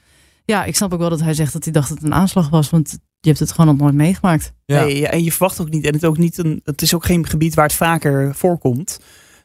Ja, 0.44 0.64
ik 0.64 0.76
snap 0.76 0.92
ook 0.92 0.98
wel 0.98 1.08
dat 1.10 1.20
hij 1.20 1.34
zegt 1.34 1.52
dat 1.52 1.64
hij 1.64 1.72
dacht 1.72 1.88
dat 1.88 1.98
het 1.98 2.06
een 2.06 2.14
aanslag 2.14 2.48
was, 2.48 2.70
want 2.70 2.98
je 3.20 3.28
hebt 3.28 3.40
het 3.40 3.52
gewoon 3.52 3.66
nog 3.66 3.76
nooit 3.76 3.94
meegemaakt. 3.94 4.52
Ja. 4.64 4.84
Nee, 4.84 4.98
ja, 4.98 5.08
en 5.08 5.24
je 5.24 5.30
verwacht 5.32 5.60
ook 5.60 5.70
niet. 5.70 5.86
En 5.86 5.92
het, 5.92 6.04
ook 6.04 6.18
niet 6.18 6.38
een, 6.38 6.60
het 6.64 6.82
is 6.82 6.94
ook 6.94 7.04
geen 7.04 7.26
gebied 7.26 7.54
waar 7.54 7.64
het 7.66 7.74
vaker 7.74 8.34
voorkomt. 8.34 8.98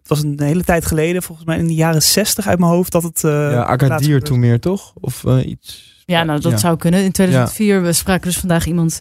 Het 0.04 0.12
was 0.12 0.24
een 0.24 0.40
hele 0.42 0.64
tijd 0.64 0.86
geleden, 0.86 1.24
volgens 1.24 1.48
mij 1.48 1.58
in 1.58 1.68
de 1.68 1.74
jaren 1.74 2.02
zestig 2.02 2.48
uit 2.48 2.60
mijn 2.60 2.72
hoofd, 2.72 2.92
dat 2.92 3.04
het. 3.04 3.24
eh 3.24 3.32
ja, 3.32 3.64
Agadir 3.66 4.22
toen 4.22 4.40
meer, 4.40 4.60
toch? 4.60 4.94
Of 5.00 5.26
eh, 5.26 5.46
iets. 5.48 5.92
Ja, 6.06 6.24
nou 6.24 6.40
dat 6.40 6.52
Ja. 6.52 6.58
zou 6.58 6.78
kunnen. 6.78 7.04
In 7.04 7.12
2004, 7.12 7.82
we 7.82 7.94
spraken 7.94 8.26
dus 8.28 8.38
vandaag 8.38 8.66
iemand 8.66 9.00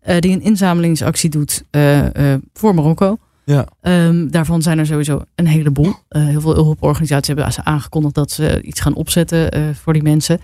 eh, 0.00 0.18
die 0.18 0.32
een 0.32 0.42
inzamelingsactie 0.42 1.30
doet 1.30 1.64
eh, 1.70 2.32
eh, 2.34 2.40
voor 2.52 2.74
Marokko. 2.74 3.18
Ja. 3.44 3.66
Ehm, 3.80 4.28
daarvan 4.28 4.62
zijn 4.62 4.78
er 4.78 4.86
sowieso 4.86 5.22
een 5.34 5.46
heleboel. 5.46 5.94
Eh, 6.08 6.24
heel 6.26 6.40
veel 6.40 6.54
hulporganisaties 6.54 7.26
hebben 7.26 7.64
aangekondigd 7.64 8.14
dat 8.14 8.30
ze 8.30 8.62
iets 8.62 8.80
gaan 8.80 8.94
opzetten 8.94 9.50
eh, 9.50 9.62
voor 9.82 9.92
die 9.92 10.02
mensen. 10.02 10.40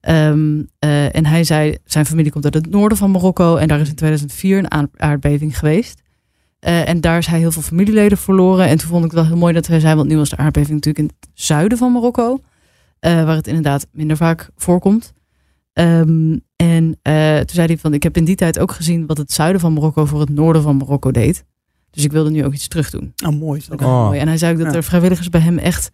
Ehm, 0.00 0.62
eh, 0.78 1.14
en 1.16 1.26
hij 1.26 1.44
zei, 1.44 1.76
zijn 1.84 2.06
familie 2.06 2.32
komt 2.32 2.44
uit 2.44 2.54
het 2.54 2.70
noorden 2.70 2.98
van 2.98 3.10
Marokko 3.10 3.56
en 3.56 3.68
daar 3.68 3.80
is 3.80 3.88
in 3.88 3.94
2004 3.94 4.58
een 4.58 4.88
aardbeving 4.96 5.58
geweest. 5.58 6.02
Eh, 6.58 6.88
en 6.88 7.00
daar 7.00 7.18
is 7.18 7.26
hij 7.26 7.38
heel 7.38 7.50
veel 7.52 7.62
familieleden 7.62 8.18
verloren. 8.18 8.66
En 8.66 8.78
toen 8.78 8.88
vond 8.88 9.04
ik 9.04 9.10
het 9.10 9.20
wel 9.20 9.28
heel 9.28 9.36
mooi 9.36 9.52
dat 9.54 9.66
hij 9.66 9.80
zei, 9.80 9.94
want 9.94 10.08
nu 10.08 10.16
was 10.16 10.28
de 10.30 10.36
aardbeving 10.36 10.74
natuurlijk 10.74 10.98
in 11.08 11.16
het 11.20 11.28
zuiden 11.34 11.78
van 11.78 11.92
Marokko, 11.92 12.40
eh, 13.00 13.24
waar 13.24 13.36
het 13.36 13.46
inderdaad 13.46 13.86
minder 13.92 14.16
vaak 14.16 14.50
voorkomt. 14.56 15.12
Ehm, 15.72 16.36
en 16.56 16.98
eh, 17.02 17.36
toen 17.36 17.44
zei 17.54 17.66
hij 17.66 17.78
van, 17.78 17.94
ik 17.94 18.02
heb 18.02 18.16
in 18.16 18.24
die 18.24 18.34
tijd 18.36 18.58
ook 18.58 18.72
gezien 18.72 19.06
wat 19.06 19.18
het 19.18 19.32
zuiden 19.32 19.60
van 19.60 19.72
Marokko 19.72 20.04
voor 20.04 20.20
het 20.20 20.28
noorden 20.30 20.62
van 20.62 20.76
Marokko 20.76 21.10
deed. 21.10 21.44
Dus 21.90 22.04
ik 22.04 22.12
wilde 22.12 22.30
nu 22.30 22.44
ook 22.44 22.52
iets 22.54 22.68
terug 22.68 22.90
doen. 22.90 23.12
Oh, 23.26 23.38
mooi. 23.40 23.60
Dat 23.68 23.80
was 23.80 23.88
Oh. 23.88 24.04
mooi. 24.04 24.18
En 24.18 24.28
hij 24.28 24.36
zei 24.38 24.52
ook 24.52 24.58
dat 24.58 24.70
Ja. 24.70 24.76
er 24.76 24.82
vrijwilligers 24.84 25.28
bij 25.28 25.40
hem 25.40 25.58
echt 25.58 25.90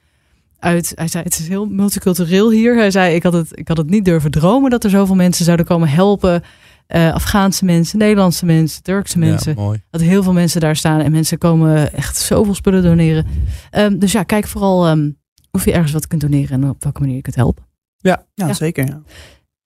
uit. 0.58 0.92
Hij 0.94 1.08
zei: 1.08 1.24
Het 1.24 1.38
is 1.38 1.48
heel 1.48 1.66
multicultureel 1.66 2.50
hier. 2.50 2.76
Hij 2.76 2.90
zei: 2.90 3.14
Ik 3.14 3.22
had 3.22 3.32
het, 3.32 3.48
ik 3.58 3.68
had 3.68 3.76
het 3.76 3.90
niet 3.90 4.04
durven 4.04 4.30
dromen 4.30 4.70
dat 4.70 4.84
er 4.84 4.90
zoveel 4.90 5.14
mensen 5.14 5.44
zouden 5.44 5.66
komen 5.66 5.88
helpen. 5.88 6.42
Eh, 6.86 7.12
Afghaanse 7.12 7.64
mensen, 7.64 7.98
Nederlandse 7.98 8.46
mensen, 8.46 8.82
Turkse 8.82 9.18
mensen. 9.18 9.54
Ja, 9.56 9.62
mooi. 9.62 9.82
Dat 9.90 10.00
heel 10.00 10.22
veel 10.22 10.32
mensen 10.32 10.60
daar 10.60 10.76
staan 10.76 11.00
en 11.00 11.12
mensen 11.12 11.38
komen 11.38 11.92
echt 11.92 12.16
zoveel 12.16 12.54
spullen 12.54 12.82
doneren. 12.82 13.26
Ehm, 13.70 13.98
dus 13.98 14.12
ja, 14.12 14.22
kijk 14.22 14.46
vooral 14.46 14.86
ehm, 14.86 15.10
of 15.50 15.64
je 15.64 15.72
ergens 15.72 15.92
wat 15.92 16.06
kunt 16.06 16.20
doneren 16.20 16.62
en 16.62 16.68
op 16.70 16.82
welke 16.82 17.00
manier 17.00 17.16
je 17.16 17.22
kunt 17.22 17.36
helpen. 17.36 17.64
Ja, 17.96 18.26
Ja. 18.34 18.52
zeker. 18.52 18.86
Ja. 18.86 19.02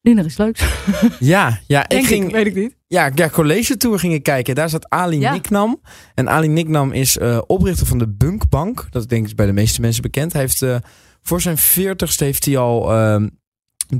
Nu 0.03 0.15
nog 0.15 0.25
iets 0.25 0.37
leuks. 0.37 0.63
Ja, 1.19 1.61
ja 1.67 1.83
ik 1.83 1.89
Denk 1.89 2.07
ging, 2.07 2.25
ik, 2.27 2.33
weet 2.33 2.47
ik 2.47 2.55
niet. 2.55 2.77
Ja, 2.87 3.11
ja, 3.15 3.29
college 3.29 3.77
tour 3.77 3.99
ging 3.99 4.13
ik 4.15 4.23
kijken. 4.23 4.55
Daar 4.55 4.69
zat 4.69 4.89
Ali 4.89 5.19
Ja. 5.21 5.33
Niknam. 5.33 5.81
En 6.15 6.29
Ali 6.29 6.49
Niknam 6.49 6.93
is 6.93 7.19
eh, 7.19 7.39
oprichter 7.47 7.87
van 7.87 7.99
de 7.99 8.09
Bunkbank. 8.09 8.87
Dat 8.91 9.09
denk 9.09 9.23
ik 9.23 9.27
is 9.29 9.35
bij 9.35 9.47
de 9.47 9.53
meeste 9.53 9.81
mensen 9.81 10.03
bekend. 10.03 10.33
Hij 10.33 10.41
heeft 10.43 10.63
eh, 10.63 10.77
voor 11.23 11.41
zijn 11.41 11.57
veertigste 11.59 12.25
heeft 12.25 12.45
hij 12.45 12.57
al 12.59 12.93
ehm 12.95 13.29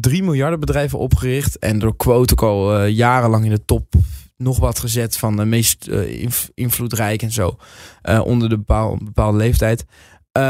3 0.01 0.23
miljarden 0.23 0.61
bedrijven 0.61 0.99
opgericht. 0.99 1.59
En 1.59 1.79
door 1.79 1.97
quote 1.97 2.33
ook 2.33 2.43
al 2.43 2.77
eh, 2.79 2.89
jarenlang 2.89 3.45
in 3.45 3.51
de 3.51 3.65
top 3.65 3.95
nog 4.37 4.59
wat 4.59 4.79
gezet 4.79 5.17
van 5.17 5.37
de 5.37 5.45
meest 5.45 5.87
eh, 5.87 6.21
inv- 6.23 6.47
invloedrijk 6.55 7.23
en 7.23 7.31
zo. 7.33 7.57
eh, 8.03 8.21
onder 8.25 8.49
de 8.49 8.57
bepaal, 8.57 8.99
bepaalde 9.05 9.39
leeftijd. 9.39 9.85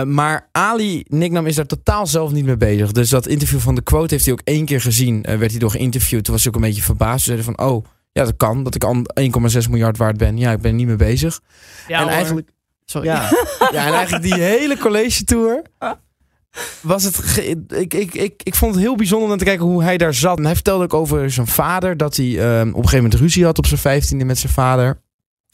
Maar 0.07 0.49
Ali 0.53 1.05
Niknam 1.07 1.47
is 1.47 1.55
daar 1.55 1.67
totaal 1.67 2.07
zelf 2.07 2.33
niet 2.33 2.45
mee 2.45 2.57
bezig. 2.57 2.93
Dus 2.93 3.09
dat 3.09 3.27
interview 3.27 3.59
van 3.61 3.75
de 3.75 3.83
quote 3.83 4.15
heeft 4.15 4.25
hij 4.27 4.35
ook 4.35 4.41
één 4.45 4.65
keer 4.65 4.81
gezien. 4.81 5.23
Werd 5.23 5.51
hij 5.51 5.59
door 5.59 5.71
geïnterviewd. 5.71 6.25
Toen 6.25 6.35
was 6.35 6.43
hij 6.45 6.53
ook 6.53 6.59
een 6.61 6.67
beetje 6.69 6.83
verbaasd. 6.83 7.25
Toen 7.25 7.35
zei 7.37 7.47
hij 7.47 7.55
van, 7.55 7.67
oh, 7.67 7.85
ja, 8.13 8.25
dat 8.25 8.37
kan. 8.37 8.63
Dat 8.65 8.75
ik 8.75 8.85
al 8.85 8.95
1,6 9.21 9.71
miljard 9.71 9.97
waard 9.97 10.17
ben. 10.17 10.39
Ja, 10.39 10.53
ik 10.53 10.61
ben 10.61 10.71
er 10.71 10.77
niet 10.77 10.87
mee 10.87 10.97
bezig. 10.97 11.41
Ja, 11.89 11.97
en 11.97 12.03
hoor. 12.03 12.13
eigenlijk, 12.13 12.51
Sorry. 12.85 13.07
ja, 13.07 13.21
ja, 13.73 13.87
en 13.87 13.93
eigenlijk 13.93 14.23
die 14.25 14.35
hele 14.43 14.79
college 14.79 15.25
tour 15.25 15.63
was 16.83 17.05
het. 17.05 17.37
Ik, 17.69 17.95
ik, 17.95 18.15
ik, 18.15 18.43
ik 18.43 18.55
vond 18.55 18.75
het 18.75 18.83
heel 18.83 18.97
bijzonder 18.97 19.31
om 19.31 19.39
te 19.39 19.45
kijken 19.45 19.67
hoe 19.67 19.83
hij 19.83 19.99
daar 19.99 20.15
zat. 20.15 20.39
En 20.39 20.45
hij 20.45 20.55
vertelde 20.55 20.85
ook 20.85 20.95
over 20.95 21.31
zijn 21.31 21.47
vader. 21.47 21.97
Dat 21.97 22.17
hij 22.17 22.27
ehm, 22.27 22.69
op 22.69 22.75
een 22.75 22.75
gegeven 22.75 23.03
moment 23.03 23.15
ruzie 23.15 23.45
had 23.45 23.59
op 23.59 23.67
zijn 23.67 23.81
vijftiende 23.81 24.25
met 24.25 24.39
zijn 24.39 24.53
vader. 24.53 25.03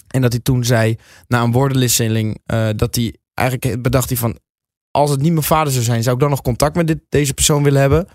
En 0.08 0.20
dat 0.20 0.32
hij 0.32 0.40
toen 0.40 0.64
zei, 0.64 0.96
na 1.28 1.42
een 1.42 1.52
woordenwisseling, 1.52 2.40
eh, 2.46 2.68
dat 2.76 2.94
hij 2.94 3.16
eigenlijk 3.34 3.82
bedacht 3.82 4.08
hij 4.08 4.18
van. 4.18 4.38
Als 4.90 5.10
het 5.10 5.20
niet 5.20 5.32
mijn 5.32 5.44
vader 5.44 5.72
zou 5.72 5.84
zijn, 5.84 6.02
zou 6.02 6.14
ik 6.14 6.20
dan 6.20 6.30
nog 6.30 6.42
contact 6.42 6.76
met 6.76 6.86
dit, 6.86 6.98
deze 7.08 7.34
persoon 7.34 7.62
willen 7.62 7.80
hebben? 7.80 8.08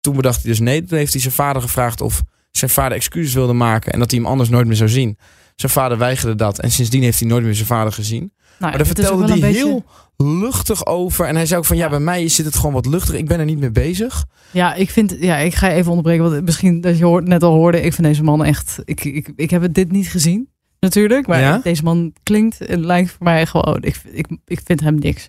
Toen 0.00 0.16
bedacht 0.16 0.42
hij 0.42 0.50
dus 0.50 0.60
nee. 0.60 0.84
Toen 0.84 0.98
heeft 0.98 1.12
hij 1.12 1.22
zijn 1.22 1.34
vader 1.34 1.62
gevraagd 1.62 2.00
of 2.00 2.22
zijn 2.50 2.70
vader 2.70 2.96
excuses 2.96 3.34
wilde 3.34 3.52
maken. 3.52 3.92
En 3.92 3.98
dat 3.98 4.10
hij 4.10 4.20
hem 4.20 4.28
anders 4.28 4.48
nooit 4.48 4.66
meer 4.66 4.76
zou 4.76 4.88
zien. 4.88 5.18
Zijn 5.54 5.72
vader 5.72 5.98
weigerde 5.98 6.34
dat. 6.34 6.58
En 6.58 6.70
sindsdien 6.70 7.02
heeft 7.02 7.18
hij 7.20 7.28
nooit 7.28 7.44
meer 7.44 7.54
zijn 7.54 7.66
vader 7.66 7.92
gezien. 7.92 8.18
Nou, 8.20 8.32
Maar 8.58 8.76
daar 8.76 8.86
vertelde 8.86 9.26
hij 9.32 9.40
beetje- 9.40 9.64
heel 9.64 9.84
luchtig 10.16 10.86
over. 10.86 11.26
En 11.26 11.34
hij 11.36 11.46
zei 11.46 11.58
ook 11.58 11.64
van 11.66 11.76
ja, 11.76 11.88
bij 11.88 12.00
mij 12.00 12.28
zit 12.28 12.44
het 12.46 12.56
gewoon 12.56 12.72
wat 12.72 12.86
luchtig. 12.86 13.14
Ik 13.14 13.26
ben 13.26 13.38
er 13.38 13.44
niet 13.44 13.58
mee 13.58 13.70
bezig. 13.70 14.24
Ja, 14.50 14.74
ik 14.74 14.90
vind, 14.90 15.16
ja, 15.20 15.36
ik 15.36 15.54
ga 15.54 15.70
even 15.70 15.88
onderbreken, 15.90 16.30
want 16.30 16.44
misschien 16.44 16.80
dat 16.80 16.98
je 16.98 17.04
hoort, 17.04 17.26
net 17.28 17.42
al 17.42 17.52
hoorde, 17.54 17.80
ik 17.80 17.92
vind 17.94 18.06
deze 18.06 18.22
man 18.22 18.44
echt, 18.44 18.78
ik, 18.84 19.04
ik, 19.04 19.32
ik 19.36 19.50
heb 19.50 19.62
het 19.62 19.74
dit 19.74 19.90
niet 19.92 20.08
gezien, 20.08 20.48
natuurlijk, 20.80 21.26
maar 21.26 21.40
Ja? 21.40 21.60
deze 21.62 21.82
man 21.82 22.12
klinkt 22.22 22.60
en 22.66 22.86
lijkt 22.86 23.10
voor 23.10 23.24
mij 23.24 23.46
gewoon, 23.46 23.78
ik, 23.80 24.00
ik, 24.12 24.28
ik 24.46 24.60
vind 24.64 24.80
hem 24.80 24.94
niks. 24.98 25.28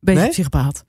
Beetje 0.00 0.20
Nee? 0.20 0.30
psychopaat. 0.30 0.84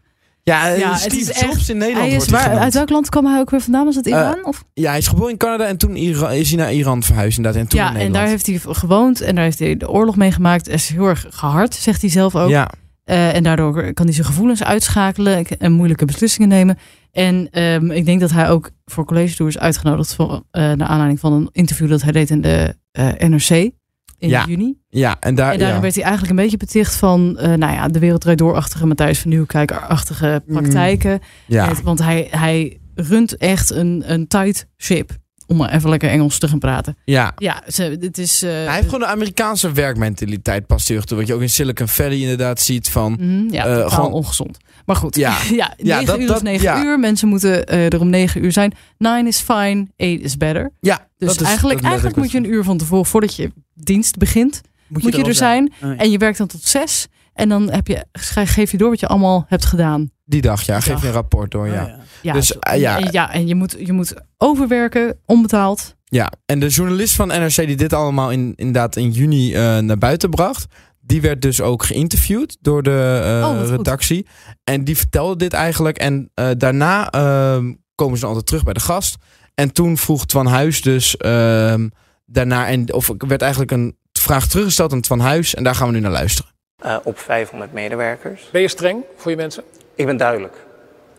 Ja, 0.47 0.67
Ja, 0.67 0.91
het 0.91 0.99
Steve 0.99 1.17
is 1.17 1.29
echt- 1.29 1.69
in 1.69 1.77
Nederland 1.77 2.07
Hij 2.07 2.17
is 2.17 2.29
wordt 2.29 2.45
waar, 2.45 2.57
uit 2.57 2.73
welk 2.73 2.89
land 2.89 3.09
kwam 3.09 3.25
hij 3.25 3.39
ook 3.39 3.49
weer 3.49 3.61
vandaan? 3.61 3.85
Was 3.85 3.95
het 3.95 4.07
Iran? 4.07 4.45
of? 4.45 4.63
Ja, 4.73 4.89
hij 4.89 4.97
is 4.97 5.07
geboren 5.07 5.31
in 5.31 5.37
Canada 5.37 5.65
en 5.65 5.77
toen 5.77 5.95
is 5.95 6.19
hij 6.49 6.57
naar 6.57 6.73
Iran 6.73 7.03
verhuisd 7.03 7.37
inderdaad. 7.37 7.61
En 7.61 7.67
toen 7.67 7.79
Ja, 7.79 7.95
en 7.95 8.11
daar 8.11 8.27
heeft 8.27 8.45
hij 8.47 8.59
gewoond 8.63 9.21
en 9.21 9.35
daar 9.35 9.43
heeft 9.43 9.59
hij 9.59 9.77
de 9.77 9.89
oorlog 9.89 10.15
meegemaakt. 10.15 10.65
Hij 10.65 10.75
is 10.75 10.89
heel 10.89 11.07
erg 11.07 11.25
gehard, 11.29 11.73
zegt 11.75 12.01
hij 12.01 12.09
zelf 12.09 12.35
ook. 12.35 12.49
Ja, 12.49 12.69
Eh, 13.03 13.35
en 13.35 13.43
daardoor 13.43 13.93
kan 13.93 14.05
hij 14.05 14.13
zijn 14.13 14.27
gevoelens 14.27 14.63
uitschakelen 14.63 15.45
en 15.59 15.71
moeilijke 15.71 16.05
beslissingen 16.05 16.49
nemen. 16.49 16.77
En 17.11 17.47
ehm, 17.51 17.91
ik 17.91 18.05
denk 18.05 18.19
dat 18.19 18.31
hij 18.31 18.49
ook 18.49 18.69
voor 18.85 19.05
college 19.05 19.35
tours 19.35 19.57
uitgenodigd 19.57 20.15
voor, 20.15 20.43
eh 20.51 20.61
naar 20.71 20.87
aanleiding 20.87 21.19
van 21.19 21.33
een 21.33 21.49
interview 21.51 21.89
dat 21.89 22.01
hij 22.01 22.11
deed 22.11 22.29
in 22.29 22.41
de 22.41 22.75
eh, 22.91 23.07
NRC. 23.17 23.71
In 24.19 24.29
Ja. 24.29 24.45
juni. 24.47 24.77
Ja, 24.89 25.17
en 25.19 25.35
daar... 25.35 25.51
En 25.51 25.57
daarin 25.57 25.75
ja. 25.75 25.81
werd 25.81 25.93
hij 25.95 26.03
eigenlijk 26.03 26.31
een 26.37 26.43
beetje 26.43 26.57
beticht 26.57 26.95
van, 26.95 27.37
eh, 27.37 27.53
nou 27.53 27.73
ja, 27.73 27.87
de 27.87 27.99
wereldrijd 27.99 28.37
door-achtige 28.37 28.85
Matthijs 28.85 29.19
van 29.19 29.29
Nieuwkijk-achtige 29.31 30.41
Mm. 30.45 30.53
praktijken. 30.55 31.19
ja. 31.47 31.67
Het- 31.67 31.81
want 31.81 31.99
hij, 31.99 32.27
hij 32.31 32.79
runt 32.95 33.37
echt 33.37 33.71
een, 33.71 34.03
een 34.05 34.27
tight 34.27 34.67
ship. 34.77 35.11
Om 35.49 35.57
maar 35.57 35.73
even 35.73 35.89
lekker 35.89 36.09
Engels 36.09 36.37
te 36.39 36.47
gaan 36.47 36.59
praten. 36.59 36.97
ja. 37.05 37.31
Ja, 37.37 37.63
ze, 37.67 37.97
het 37.99 38.17
is... 38.17 38.41
eh, 38.43 38.49
Hij 38.51 38.73
heeft 38.73 38.85
gewoon 38.85 38.99
de 38.99 39.05
Amerikaanse 39.05 39.71
werkmentaliteit 39.71 40.65
pas 40.67 40.85
terug 40.85 41.05
toe. 41.05 41.17
Wat 41.17 41.27
je 41.27 41.33
ook 41.33 41.41
in 41.41 41.49
Silicon 41.49 41.87
Valley 41.87 42.17
inderdaad 42.19 42.61
ziet 42.61 42.89
van... 42.89 43.11
mhm, 43.19 43.53
ja, 43.53 43.65
eh, 43.65 43.91
gewoon- 43.91 44.11
ongezond. 44.11 44.57
Maar 44.85 44.95
goed, 44.95 45.15
Ja. 45.15 45.37
ja, 45.49 45.73
Ja, 45.77 45.95
9 45.99 46.05
dat- 46.05 46.19
uur 46.19 46.27
dat- 46.27 46.35
is 46.35 46.41
9 46.41 46.63
ja. 46.63 46.83
uur. 46.83 46.99
Mensen 46.99 47.27
moeten 47.27 47.65
er 47.65 47.99
om 47.99 48.09
9 48.09 48.43
uur 48.45 48.51
zijn. 48.51 48.73
9 48.97 49.27
is 49.27 49.39
fine, 49.39 49.81
8 49.97 50.21
is 50.21 50.37
better. 50.37 50.71
Ja, 50.79 51.07
Dus 51.17 51.35
is- 51.35 51.41
eigenlijk, 51.41 51.81
eigenlijk 51.81 52.15
moet 52.15 52.31
je 52.31 52.37
een 52.37 52.51
uur 52.51 52.63
van 52.63 52.77
tevoren, 52.77 53.05
voordat 53.05 53.35
je 53.35 53.51
dienst 53.83 54.17
begint, 54.17 54.61
moet 54.87 55.15
je, 55.15 55.23
er 55.23 55.35
zijn. 55.35 55.71
Oh, 55.83 55.89
ja. 55.89 55.97
En 55.97 56.11
je 56.11 56.17
werkt 56.17 56.37
dan 56.37 56.47
tot 56.47 56.63
6. 56.63 57.07
En 57.33 57.49
dan 57.49 57.71
heb 57.71 57.87
je, 57.87 58.05
geef 58.43 58.71
je 58.71 58.77
door 58.77 58.89
wat 58.89 58.99
je 58.99 59.07
allemaal 59.07 59.45
hebt 59.47 59.65
gedaan. 59.65 60.11
Die 60.25 60.41
dag, 60.41 60.61
ja. 60.61 60.79
Geef 60.79 60.93
dag. 60.93 61.01
je 61.01 61.07
een 61.07 61.13
rapport 61.13 61.51
door, 61.51 61.67
Oh, 61.67 61.89
ja. 62.21 62.33
Dus, 62.33 62.59
eh, 62.59 62.79
ja. 62.79 62.99
En, 62.99 63.11
ja, 63.11 63.33
en 63.33 63.47
je 63.47 63.55
moet, 63.55 63.75
je 63.79 63.93
moet 63.93 64.13
overwerken, 64.37 65.19
onbetaald. 65.25 65.95
Ja, 66.09 66.31
en 66.45 66.59
de 66.59 66.67
journalist 66.67 67.15
van 67.15 67.27
NRC 67.27 67.55
die 67.55 67.75
dit 67.75 67.93
allemaal 67.93 68.31
in, 68.31 68.53
inderdaad 68.55 68.95
in 68.95 69.11
juni 69.11 69.53
eh, 69.53 69.77
naar 69.77 69.97
buiten 69.97 70.29
bracht... 70.29 70.65
die 70.99 71.21
werd 71.21 71.41
dus 71.41 71.61
ook 71.61 71.83
geïnterviewd 71.83 72.57
door 72.61 72.83
de 72.83 73.21
eh, 73.23 73.49
Oh, 73.49 73.59
goed. 73.59 73.69
redactie. 73.69 74.27
En 74.63 74.83
die 74.83 74.97
vertelde 74.97 75.35
dit 75.35 75.53
eigenlijk. 75.53 75.97
En 75.97 76.29
eh, 76.33 76.49
daarna 76.57 77.09
ehm, 77.09 77.73
komen 77.95 78.15
ze 78.15 78.19
dan 78.19 78.29
altijd 78.29 78.47
terug 78.47 78.63
bij 78.63 78.73
de 78.73 78.79
gast. 78.79 79.15
En 79.55 79.73
toen 79.73 79.97
vroeg 79.97 80.25
Twan 80.25 80.45
Huis 80.47 80.81
dus 80.81 81.17
ehm, 81.17 81.87
daarna... 82.27 82.67
En, 82.67 82.93
of 82.93 83.09
er 83.09 83.27
werd 83.27 83.41
eigenlijk 83.41 83.71
een 83.71 83.97
vraag 84.11 84.47
teruggesteld 84.47 84.93
aan 84.93 85.01
Twan 85.01 85.19
Huis. 85.19 85.55
En 85.55 85.63
daar 85.63 85.75
gaan 85.75 85.87
we 85.87 85.93
nu 85.93 85.99
naar 85.99 86.11
luisteren. 86.11 86.51
eh, 86.81 86.97
op 87.03 87.19
500 87.19 87.73
medewerkers. 87.73 88.49
Ben 88.51 88.61
je 88.61 88.67
streng 88.67 89.03
voor 89.15 89.31
je 89.31 89.37
mensen? 89.37 89.63
Ik 89.95 90.05
ben 90.05 90.17
duidelijk. 90.17 90.53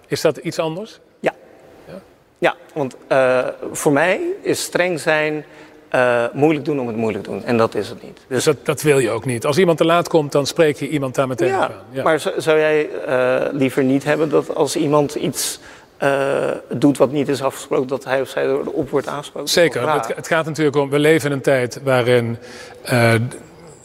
Is 0.06 0.20
dat 0.20 0.36
iets 0.36 0.58
anders? 0.58 1.00
Ja, 2.38 2.56
want 2.74 2.96
eh, 3.06 3.46
voor 3.72 3.92
mij 3.92 4.20
is 4.42 4.62
streng 4.62 5.00
zijn 5.00 5.44
eh, 5.88 6.24
moeilijk 6.32 6.64
doen 6.64 6.80
om 6.80 6.86
het 6.86 6.96
moeilijk 6.96 7.24
doen. 7.24 7.44
En 7.44 7.56
dat 7.56 7.74
is 7.74 7.88
het 7.88 8.02
niet. 8.02 8.20
Dus 8.28 8.44
dat, 8.44 8.66
dat 8.66 8.82
wil 8.82 8.98
je 8.98 9.10
ook 9.10 9.24
niet. 9.24 9.46
Als 9.46 9.58
iemand 9.58 9.78
te 9.78 9.84
laat 9.84 10.08
komt, 10.08 10.32
dan 10.32 10.46
spreek 10.46 10.76
je 10.76 10.88
iemand 10.88 11.14
daar 11.14 11.28
meteen 11.28 11.48
ja, 11.48 11.64
op 11.64 11.70
aan. 11.70 11.76
Ja. 11.90 12.02
maar 12.02 12.20
zou, 12.20 12.40
zou 12.40 12.58
jij 12.58 12.90
eh, 12.90 13.52
liever 13.52 13.84
niet 13.84 14.04
hebben 14.04 14.28
dat 14.28 14.54
als 14.54 14.76
iemand 14.76 15.14
iets 15.14 15.60
eh, 15.98 16.50
doet 16.68 16.98
wat 16.98 17.12
niet 17.12 17.28
is 17.28 17.42
afgesproken, 17.42 17.86
dat 17.86 18.04
hij 18.04 18.20
of 18.20 18.28
zij 18.28 18.44
erop 18.44 18.90
wordt 18.90 19.06
aangesproken? 19.06 19.48
Zeker. 19.50 19.92
Het, 19.92 20.14
het 20.16 20.26
gaat 20.26 20.44
natuurlijk 20.44 20.76
om, 20.76 20.90
we 20.90 20.98
leven 20.98 21.30
in 21.30 21.36
een 21.36 21.42
tijd 21.42 21.80
waarin 21.82 22.38
eh, 22.82 23.14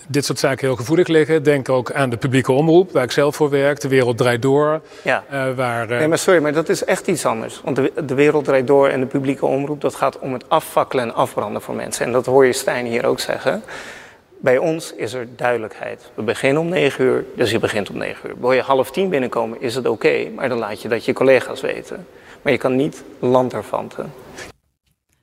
dit 0.07 0.25
soort 0.25 0.39
zaken 0.39 0.67
heel 0.67 0.75
gevoelig 0.75 1.07
liggen. 1.07 1.43
Denk 1.43 1.69
ook 1.69 1.91
aan 1.91 2.09
de 2.09 2.17
publieke 2.17 2.51
omroep, 2.51 2.91
waar 2.91 3.03
ik 3.03 3.11
zelf 3.11 3.35
voor 3.35 3.49
werk. 3.49 3.81
De 3.81 3.87
wereld 3.87 4.17
draait 4.17 4.41
door. 4.41 4.81
Ja. 5.01 5.23
eh, 5.29 5.55
waar, 5.55 5.87
Nee, 5.87 6.07
maar 6.07 6.17
sorry, 6.17 6.41
maar 6.41 6.53
dat 6.53 6.69
is 6.69 6.83
echt 6.83 7.07
iets 7.07 7.25
anders. 7.25 7.61
Want 7.63 7.75
de, 7.75 7.91
de 8.05 8.13
wereld 8.13 8.45
draait 8.45 8.67
door 8.67 8.87
en 8.87 8.99
de 8.99 9.05
publieke 9.05 9.45
omroep, 9.45 9.81
dat 9.81 9.95
gaat 9.95 10.19
om 10.19 10.33
het 10.33 10.49
afvakkelen 10.49 11.03
en 11.03 11.13
afbranden 11.15 11.61
voor 11.61 11.75
mensen. 11.75 12.05
En 12.05 12.11
dat 12.11 12.25
hoor 12.25 12.45
je 12.45 12.53
Stijn 12.53 12.85
hier 12.85 13.05
ook 13.05 13.19
zeggen. 13.19 13.63
Bij 14.43 14.57
ons 14.57 14.93
is 14.95 15.13
er 15.13 15.27
duidelijkheid. 15.35 16.11
We 16.15 16.21
beginnen 16.21 16.61
om 16.61 16.69
9 16.69 17.05
uur, 17.05 17.25
dus 17.35 17.51
je 17.51 17.59
begint 17.59 17.89
om 17.89 17.97
9 17.97 18.29
uur. 18.29 18.35
Wil 18.39 18.51
je 18.51 18.61
half 18.61 18.91
tien 18.91 19.09
binnenkomen, 19.09 19.61
is 19.61 19.75
het 19.75 19.87
oké, 19.87 20.29
maar 20.35 20.49
dan 20.49 20.57
laat 20.57 20.81
je 20.81 20.87
dat 20.87 21.05
je 21.05 21.13
collega's 21.13 21.61
weten. 21.61 22.05
Maar 22.41 22.51
je 22.51 22.57
kan 22.57 22.75
niet 22.75 23.03
lanterfanten. 23.19 24.11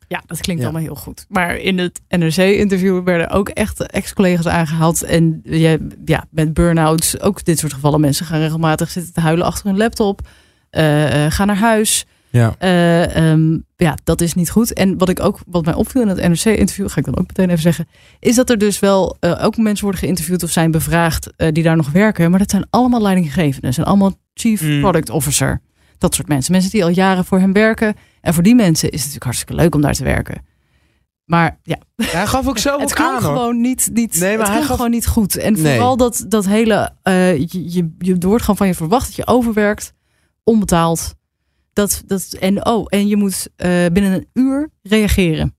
Ja, 0.08 0.22
dat 0.26 0.40
klinkt 0.40 0.62
Ja. 0.62 0.68
allemaal 0.68 0.86
heel 0.86 1.02
goed. 1.02 1.26
Maar 1.28 1.56
in 1.56 1.78
het 1.78 2.00
NRC-interview 2.08 3.02
werden 3.04 3.30
ook 3.30 3.48
echt 3.48 3.86
ex-collega's 3.86 4.46
aangehaald. 4.46 5.02
En 5.02 5.40
jij, 5.44 5.78
ja, 6.04 6.24
met 6.30 6.54
burn-outs, 6.54 7.20
ook 7.20 7.44
dit 7.44 7.58
soort 7.58 7.72
gevallen. 7.72 8.00
Mensen 8.00 8.26
gaan 8.26 8.40
regelmatig 8.40 8.90
zitten 8.90 9.12
te 9.12 9.20
huilen 9.20 9.46
achter 9.46 9.66
hun 9.66 9.76
laptop. 9.76 10.20
eh, 10.70 11.24
eh, 11.26 11.32
gaan 11.32 11.46
naar 11.46 11.56
huis. 11.56 12.06
Ja. 12.30 12.54
Eh, 12.58 13.16
ehm, 13.32 13.58
ja, 13.76 13.96
dat 14.04 14.20
is 14.20 14.34
niet 14.34 14.50
goed. 14.50 14.72
En 14.72 14.98
wat 14.98 15.08
ik 15.08 15.20
ook, 15.20 15.38
wat 15.46 15.64
mij 15.64 15.74
opviel 15.74 16.02
in 16.02 16.08
het 16.08 16.18
NRC-interview, 16.28 16.88
ga 16.88 16.96
ik 16.98 17.04
dan 17.04 17.16
ook 17.18 17.26
meteen 17.26 17.48
even 17.50 17.62
zeggen, 17.62 17.88
is 18.18 18.34
dat 18.34 18.50
er 18.50 18.58
dus 18.58 18.78
wel 18.78 19.16
eh, 19.20 19.44
ook 19.44 19.56
mensen 19.56 19.84
worden 19.84 20.00
geïnterviewd 20.02 20.42
of 20.42 20.50
zijn 20.50 20.70
bevraagd 20.70 21.32
eh, 21.36 21.48
die 21.52 21.62
daar 21.62 21.76
nog 21.76 21.90
werken. 21.90 22.30
Maar 22.30 22.38
dat 22.38 22.50
zijn 22.50 22.66
allemaal 22.70 23.02
leidinggevenden. 23.02 23.60
Dat 23.62 23.74
zijn 23.74 23.86
allemaal 23.86 24.12
chief 24.34 24.62
Mm. 24.62 24.80
product 24.80 25.10
officer. 25.10 25.60
Dat 25.98 26.14
soort 26.14 26.28
mensen. 26.28 26.52
Mensen 26.52 26.70
die 26.70 26.84
al 26.84 26.90
jaren 26.90 27.24
voor 27.24 27.38
hem 27.38 27.52
werken. 27.52 27.94
En 28.20 28.34
voor 28.34 28.42
die 28.42 28.54
mensen 28.54 28.84
is 28.88 28.90
het 28.92 28.98
natuurlijk 28.98 29.24
hartstikke 29.24 29.54
leuk 29.54 29.74
om 29.74 29.80
daar 29.80 29.94
te 29.94 30.04
werken. 30.04 30.42
Maar 31.24 31.58
ja, 31.62 31.78
Hij 31.96 32.26
gaf 32.26 32.48
ook 32.48 32.58
zelf 32.68 32.80
het 32.80 32.90
ook 33.00 33.06
hoor. 33.08 33.20
gewoon 33.20 33.60
niet, 33.60 33.90
niet, 33.92 34.20
Nee, 34.20 34.36
maar 34.36 34.46
het 34.46 34.54
hij 34.54 34.64
gaf- 34.64 34.76
gewoon 34.76 34.90
niet 34.90 35.06
goed. 35.06 35.36
En 35.36 35.52
Nee. 35.52 35.62
vooral 35.74 35.96
dat, 35.96 36.24
dat 36.28 36.46
hele, 36.46 36.90
je, 37.02 37.72
je, 37.72 37.94
je 37.98 38.16
wordt 38.18 38.40
gewoon 38.42 38.56
van 38.56 38.66
je 38.66 38.74
verwacht 38.74 39.06
dat 39.06 39.14
je 39.16 39.26
overwerkt, 39.26 39.92
onbetaald. 40.44 41.14
Dat, 41.80 42.02
dat, 42.06 42.36
en, 42.40 42.66
oh, 42.66 42.86
en 42.88 43.08
je 43.08 43.16
moet 43.16 43.48
eh, 43.56 43.68
binnen 43.92 44.12
een 44.12 44.26
uur 44.32 44.70
reageren. 44.82 45.56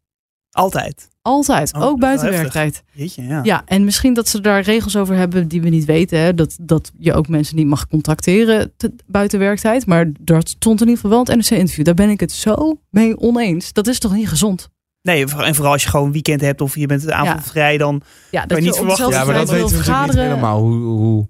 Altijd. 0.51 1.09
Altijd, 1.21 1.73
Oh, 1.73 1.81
ook 1.81 1.89
dat 1.89 1.99
buiten 1.99 2.29
werktijd. 2.29 2.83
Jeetje, 2.93 3.23
ja. 3.23 3.39
Ja, 3.43 3.61
en 3.65 3.83
misschien 3.83 4.13
dat 4.13 4.27
ze 4.27 4.41
daar 4.41 4.61
regels 4.61 4.95
over 4.97 5.15
hebben 5.15 5.47
die 5.47 5.61
we 5.61 5.69
niet 5.69 5.85
weten. 5.85 6.19
Hè? 6.19 6.33
Dat, 6.33 6.57
dat 6.61 6.91
je 6.97 7.13
ook 7.13 7.27
mensen 7.27 7.55
niet 7.55 7.67
mag 7.67 7.87
contacteren 7.87 8.73
te- 8.77 8.95
buiten 9.07 9.39
werktijd. 9.39 9.85
Maar 9.85 10.11
dat 10.19 10.49
stond 10.49 10.81
in 10.81 10.87
ieder 10.87 11.01
geval 11.01 11.09
wel 11.25 11.33
in 11.33 11.39
het 11.39 11.49
NRC-interview. 11.49 11.85
Daar 11.85 11.93
ben 11.93 12.09
ik 12.09 12.19
het 12.19 12.31
zo 12.31 12.81
mee 12.89 13.19
oneens. 13.19 13.73
Dat 13.73 13.87
is 13.87 13.99
toch 13.99 14.13
niet 14.13 14.27
gezond? 14.29 14.69
Nee, 15.01 15.25
en 15.25 15.55
vooral 15.55 15.71
als 15.73 15.83
je 15.83 15.89
gewoon 15.89 16.05
een 16.05 16.11
weekend 16.11 16.41
hebt 16.41 16.61
of 16.61 16.75
je 16.75 16.85
bent 16.85 17.01
de 17.05 17.13
avond 17.13 17.43
Ja. 17.45 17.51
vrij, 17.51 17.77
dan 17.77 18.01
Ja, 18.31 18.45
je 18.47 18.55
niet 18.55 18.75
verwachten. 18.75 19.09
Ja, 19.09 19.23
maar 19.25 19.33
dat 19.35 19.47
tijd 19.47 19.59
weten 19.61 19.77
we 19.77 19.77
natuurlijk 19.77 20.07
niet 20.13 20.21
helemaal. 20.23 20.59
Hoe, 20.61 20.75
hoe, 20.83 21.27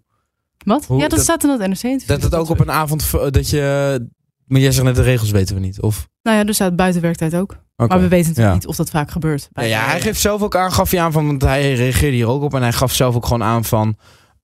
Wat? 0.66 0.86
Hoe- 0.86 0.96
ja, 0.98 1.02
dat, 1.02 1.12
dat- 1.12 1.22
staat 1.22 1.44
in 1.44 1.50
het 1.50 1.60
NRC-interview. 1.60 2.08
dat 2.08 2.22
het 2.24 2.36
ook 2.36 2.50
op 2.50 2.60
een 2.60 2.72
avond... 2.72 3.12
Dat 3.30 3.50
je... 3.50 4.08
Maar 4.52 4.62
jij 4.62 4.72
zegt 4.72 4.86
net 4.86 4.96
de 4.96 5.02
regels 5.02 5.32
weten 5.32 5.56
we 5.56 5.62
niet. 5.62 5.82
Of... 5.82 6.08
Nou 6.24 6.38
ja, 6.38 6.46
er 6.46 6.54
staat 6.54 6.76
buiten 6.76 7.02
werktijd 7.02 7.36
ook. 7.36 7.58
Maar 7.76 7.88
we 7.90 8.08
weten 8.08 8.18
natuurlijk 8.28 8.48
Ja. 8.48 8.54
niet 8.54 8.68
of 8.68 8.76
dat 8.76 8.90
vaak 8.90 9.12
gebeurt. 9.12 9.50
Ja, 9.54 9.64
ja, 9.64 9.86
hij 9.86 10.02
geeft 10.02 10.20
zelf 10.22 10.42
ook 10.42 10.56
aan, 10.56 10.72
gaf 10.72 10.92
hij 10.92 11.02
aan 11.02 11.12
van, 11.12 11.26
want 11.26 11.42
hij 11.42 11.74
reageerde 11.74 12.16
hier 12.16 12.28
ook 12.28 12.42
op 12.42 12.54
en 12.54 12.62
hij 12.62 12.74
gaf 12.74 12.94
zelf 12.94 13.16
ook 13.16 13.24
gewoon 13.26 13.44
aan 13.44 13.66
van, 13.66 13.96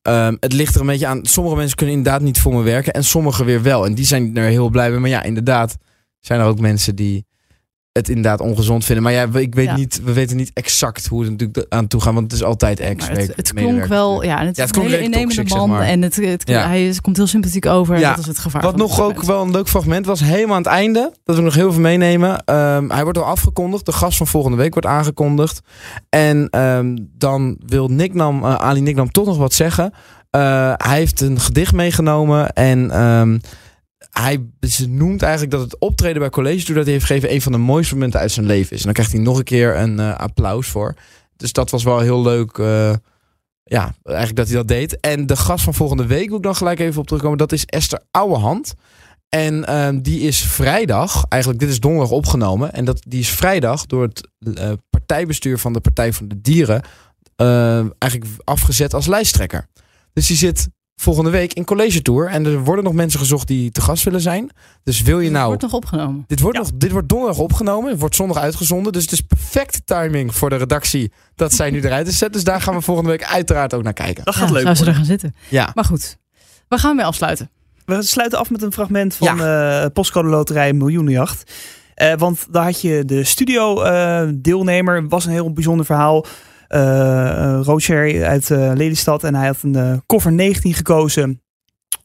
ehm, 0.02 0.36
het 0.40 0.54
ligt 0.54 0.76
er 0.76 0.82
een 0.82 0.88
beetje 0.88 1.08
aan. 1.08 1.26
Sommige 1.26 1.56
mensen 1.56 1.76
kunnen 1.78 1.96
inderdaad 1.96 2.22
niet 2.22 2.40
voor 2.40 2.54
me 2.54 2.62
werken 2.62 2.94
en 2.94 3.04
sommige 3.04 3.44
weer 3.44 3.62
wel. 3.62 3.86
En 3.86 3.94
die 3.94 4.06
zijn 4.06 4.38
er 4.38 4.50
heel 4.50 4.70
blij 4.70 4.90
mee. 4.90 5.00
Maar 5.00 5.10
ja, 5.10 5.24
inderdaad 5.24 5.78
zijn 6.20 6.40
er 6.40 6.46
ook 6.46 6.60
mensen 6.60 6.96
die 6.96 7.26
het 7.98 8.10
inderdaad 8.10 8.40
ongezond 8.42 8.86
vinden. 8.86 9.04
Maar 9.04 9.14
ja, 9.14 9.28
ik 9.34 9.56
weet 9.56 9.66
Ja. 9.66 9.76
niet, 9.76 10.02
we 10.04 10.14
weten 10.14 10.38
niet 10.38 10.52
exact 10.54 11.08
hoe 11.08 11.22
het 11.22 11.30
natuurlijk 11.32 11.66
aan 11.70 11.88
toe 11.88 12.02
gaat, 12.02 12.14
want 12.14 12.32
het 12.32 12.42
is 12.42 12.46
altijd 12.46 12.80
ex. 12.80 13.08
Maar 13.08 13.18
het, 13.18 13.34
het 13.36 13.54
klonk 13.54 13.86
wel, 13.86 14.24
ja, 14.24 14.40
en 14.40 14.46
het 14.46 14.56
Ja, 14.56 14.64
is 14.64 14.70
het 14.70 14.78
klonk 14.78 14.90
hele 14.90 15.04
innemende 15.04 15.36
toxic, 15.36 15.50
zeg 15.50 15.58
man. 15.58 15.70
maar. 15.70 15.82
En 15.88 16.02
het, 16.02 16.16
het, 16.16 16.48
Ja. 16.50 16.68
hij 16.68 16.88
is- 16.88 17.02
komt 17.02 17.18
heel 17.18 17.28
sympathiek 17.28 17.66
over. 17.66 17.94
En 17.96 18.00
Ja. 18.00 18.10
dat 18.10 18.20
is 18.20 18.26
het 18.26 18.40
gevaar. 18.40 18.62
Wat 18.62 18.76
nog 18.76 19.02
ook 19.02 19.24
wel 19.24 19.42
een 19.42 19.52
leuk 19.52 19.68
fragment 19.70 20.06
was, 20.06 20.20
helemaal 20.20 20.56
aan 20.56 20.62
het 20.62 20.72
einde, 20.72 21.12
dat 21.24 21.36
we 21.36 21.42
nog 21.42 21.54
heel 21.56 21.72
veel 21.72 21.82
meenemen. 21.82 22.44
Ehm, 22.46 22.90
hij 22.90 23.04
wordt 23.04 23.18
al 23.18 23.24
afgekondigd, 23.24 23.86
de 23.86 23.92
gast 23.92 24.18
van 24.18 24.28
volgende 24.28 24.58
week 24.58 24.74
wordt 24.74 24.88
aangekondigd. 24.88 25.60
En 26.10 26.48
ehm, 26.50 26.98
dan 27.18 27.58
wil 27.66 27.88
Nicknam, 27.88 28.44
eh, 28.44 28.56
Ali 28.56 28.82
Nicknam 28.82 29.12
toch 29.12 29.26
nog 29.26 29.38
wat 29.38 29.54
zeggen. 29.54 29.92
Eh, 30.30 30.74
hij 30.78 30.98
heeft 30.98 31.22
een 31.22 31.40
gedicht 31.40 31.74
meegenomen 31.74 32.54
en 32.54 32.92
ehm, 32.92 33.38
hij 34.22 34.46
noemt 34.88 35.22
eigenlijk 35.22 35.52
dat 35.52 35.62
het 35.62 35.80
optreden 35.80 36.20
bij 36.20 36.30
College 36.30 36.64
Tour 36.64 36.76
dat 36.76 36.84
hij 36.84 36.94
heeft 36.94 37.06
gegeven 37.06 37.34
een 37.34 37.42
van 37.42 37.52
de 37.52 37.58
mooiste 37.58 37.94
momenten 37.94 38.20
uit 38.20 38.32
zijn 38.32 38.46
leven 38.46 38.72
is. 38.72 38.78
En 38.78 38.84
dan 38.84 38.94
krijgt 38.94 39.12
hij 39.12 39.22
nog 39.22 39.38
een 39.38 39.44
keer 39.44 39.78
een 39.78 40.00
eh, 40.00 40.16
applaus 40.16 40.68
voor. 40.68 40.94
Dus 41.36 41.52
dat 41.52 41.70
was 41.70 41.84
wel 41.84 42.00
heel 42.00 42.22
leuk. 42.22 42.58
eh, 42.58 42.94
ja, 43.64 43.96
eigenlijk 44.04 44.38
dat 44.38 44.48
hij 44.48 44.56
dat 44.56 44.68
deed. 44.68 45.00
En 45.00 45.26
de 45.26 45.36
gast 45.36 45.64
van 45.64 45.74
volgende 45.74 46.06
week 46.06 46.28
wil 46.28 46.38
ik 46.38 46.44
dan 46.44 46.56
gelijk 46.56 46.80
even 46.80 47.00
op 47.00 47.08
terugkomen. 47.08 47.38
Dat 47.38 47.52
is 47.52 47.66
Esther 47.66 48.02
Ouwehand. 48.12 48.74
En 49.30 49.66
ehm, 49.66 50.02
die 50.02 50.20
is 50.20 50.44
vrijdag, 50.44 51.26
eigenlijk 51.30 51.62
dit 51.62 51.70
is 51.72 51.80
donderdag 51.80 52.12
opgenomen. 52.12 52.74
En 52.74 52.86
dat, 52.86 53.02
die 53.08 53.20
is 53.20 53.30
vrijdag 53.30 53.86
door 53.86 54.04
het 54.04 54.30
eh, 54.58 54.72
partijbestuur 54.90 55.58
van 55.58 55.74
de 55.74 55.80
Partij 55.80 56.14
van 56.14 56.28
de 56.28 56.42
Dieren 56.42 56.82
eigenlijk 57.98 58.32
afgezet 58.44 58.94
als 58.94 59.08
lijsttrekker. 59.08 59.68
Dus 60.14 60.28
die 60.28 60.38
zit 60.38 60.68
volgende 61.02 61.30
week 61.30 61.54
in 61.54 61.66
college 61.66 62.02
tour. 62.02 62.28
En 62.28 62.46
er 62.46 62.64
worden 62.64 62.84
nog 62.84 62.94
mensen 62.94 63.20
gezocht 63.20 63.48
die 63.48 63.72
te 63.72 63.82
gast 63.82 64.04
willen 64.04 64.22
zijn. 64.22 64.50
Dus 64.84 65.02
wil 65.02 65.18
je 65.18 65.24
Het 65.24 65.34
nou... 65.34 65.48
wordt 65.48 65.62
nog 65.62 65.74
opgenomen. 65.74 66.24
Dit 66.28 66.40
wordt, 66.40 66.58
nog, 66.58 66.72
dit 66.74 66.92
wordt 66.92 67.10
donderdag 67.10 67.38
opgenomen. 67.38 67.90
Het 67.90 68.00
wordt 68.00 68.16
zondag 68.16 68.38
uitgezonden. 68.38 68.94
Dus 68.94 69.02
het 69.02 69.12
is 69.12 69.22
perfecte 69.22 69.84
timing 69.86 70.36
voor 70.36 70.50
de 70.50 70.56
redactie 70.56 71.12
dat 71.36 71.54
zij 71.54 71.70
nu 71.70 71.82
eruit 71.82 72.08
is 72.08 72.18
zet. 72.18 72.34
Dus 72.34 72.44
daar 72.44 72.62
gaan 72.62 72.74
we 72.74 72.82
volgende 72.82 73.10
week 73.10 73.24
uiteraard 73.24 73.74
ook 73.74 73.84
naar 73.84 73.94
kijken. 73.94 74.26
dat 74.26 74.36
gaat 74.36 74.48
Ja, 74.48 74.54
leuk 74.54 74.64
Zou 74.64 74.76
ze 74.76 74.86
er 74.86 74.96
gaan 74.96 75.06
zitten. 75.06 75.36
Ja. 75.50 75.72
Maar 75.74 75.86
goed, 75.86 76.18
we 76.68 76.78
gaan 76.78 76.96
weer 76.96 77.06
afsluiten. 77.06 77.50
We 77.86 78.02
sluiten 78.04 78.40
af 78.40 78.50
met 78.50 78.62
een 78.62 78.74
fragment 78.74 79.16
van 79.16 79.42
eh 79.42 79.86
Postcode 79.94 80.28
Loterij 80.28 80.74
Miljoenenjacht. 80.74 81.52
Eh, 81.94 82.14
want 82.18 82.48
daar 82.50 82.64
had 82.64 82.82
je 82.82 83.06
de 83.06 83.24
studio-deelnemer. 83.24 85.08
was 85.08 85.26
een 85.26 85.32
heel 85.32 85.54
bijzonder 85.54 85.86
verhaal. 85.86 86.26
Rocher 87.62 88.26
uit 88.26 88.52
eh, 88.52 88.72
Lelystad. 88.76 89.24
En 89.24 89.36
hij 89.36 89.48
had 89.48 89.58
een 89.62 90.02
koffer 90.06 90.32
19 90.32 90.74
gekozen. 90.74 91.42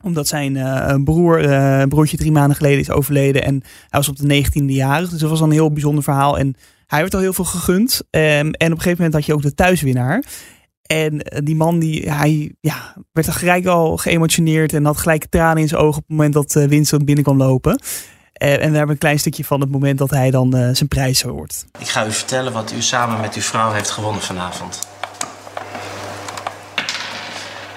Omdat 0.02 0.28
zijn 0.28 1.04
broer, 1.04 1.49
broertje 1.88 2.16
drie 2.16 2.33
maanden 2.33 2.57
geleden 2.57 2.78
is 2.78 2.90
overleden. 2.90 3.45
En 3.45 3.54
hij 3.64 4.00
was 4.00 4.09
op 4.09 4.16
de 4.16 4.45
19e 4.45 4.64
jarig. 4.64 5.11
Dus 5.11 5.21
dat 5.21 5.31
was 5.31 5.40
een 5.40 5.50
heel 5.50 5.73
bijzonder 5.73 6.04
verhaal. 6.04 6.38
En 6.38 6.54
hij 6.87 7.00
werd 7.00 7.14
al 7.14 7.21
heel 7.21 7.33
veel 7.33 7.45
gegund. 7.45 8.02
Ehm, 8.11 8.25
en 8.33 8.47
op 8.47 8.61
een 8.61 8.69
gegeven 8.69 8.97
moment 8.97 9.14
had 9.14 9.26
je 9.26 9.35
ook 9.35 9.42
de 9.42 9.54
thuiswinnaar. 9.54 10.25
En 10.83 11.19
die 11.45 11.57
man 11.57 11.78
die, 11.78 12.11
hij 12.11 12.54
ja, 12.61 12.97
werd 13.12 13.26
er 13.26 13.33
gelijk 13.33 13.66
al 13.66 13.97
geëmotioneerd 13.97 14.73
en 14.73 14.85
had 14.85 14.97
gelijk 14.97 15.26
tranen 15.26 15.62
in 15.62 15.69
zijn 15.69 15.81
ogen 15.81 15.97
op 15.97 16.09
het 16.09 16.16
moment 16.16 16.33
dat 16.33 16.54
uh, 16.54 16.64
Winston 16.64 17.04
binnen 17.04 17.25
kwam 17.25 17.37
lopen. 17.37 17.81
Uh, 18.43 18.53
en 18.53 18.71
we 18.71 18.77
hebben 18.77 18.89
een 18.89 18.99
klein 18.99 19.19
stukje 19.19 19.45
van 19.45 19.61
het 19.61 19.71
moment 19.71 19.99
dat 19.99 20.11
hij 20.11 20.31
dan 20.31 20.57
uh, 20.57 20.69
zijn 20.75 20.89
prijs 20.89 21.23
hoort. 21.23 21.65
Ik 21.79 21.89
ga 21.89 22.07
u 22.07 22.13
vertellen 22.13 22.53
wat 22.53 22.73
u 22.73 22.83
samen 22.83 23.21
met 23.21 23.35
uw 23.35 23.43
vrouw 23.43 23.73
heeft 23.73 23.91
gewonnen 23.91 24.23
vanavond. 24.23 24.79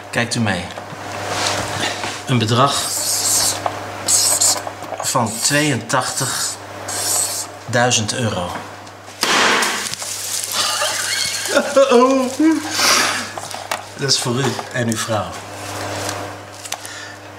Kijkt 0.10 0.36
u 0.36 0.40
mee. 0.40 0.64
Een 2.28 2.38
bedrag 2.38 2.74
van 5.02 5.30
82.000 5.30 5.36
euro. 8.16 8.48
Dat 13.98 14.10
is 14.10 14.20
voor 14.20 14.40
u 14.40 14.46
en 14.74 14.88
uw 14.88 14.98
vrouw. 14.98 15.28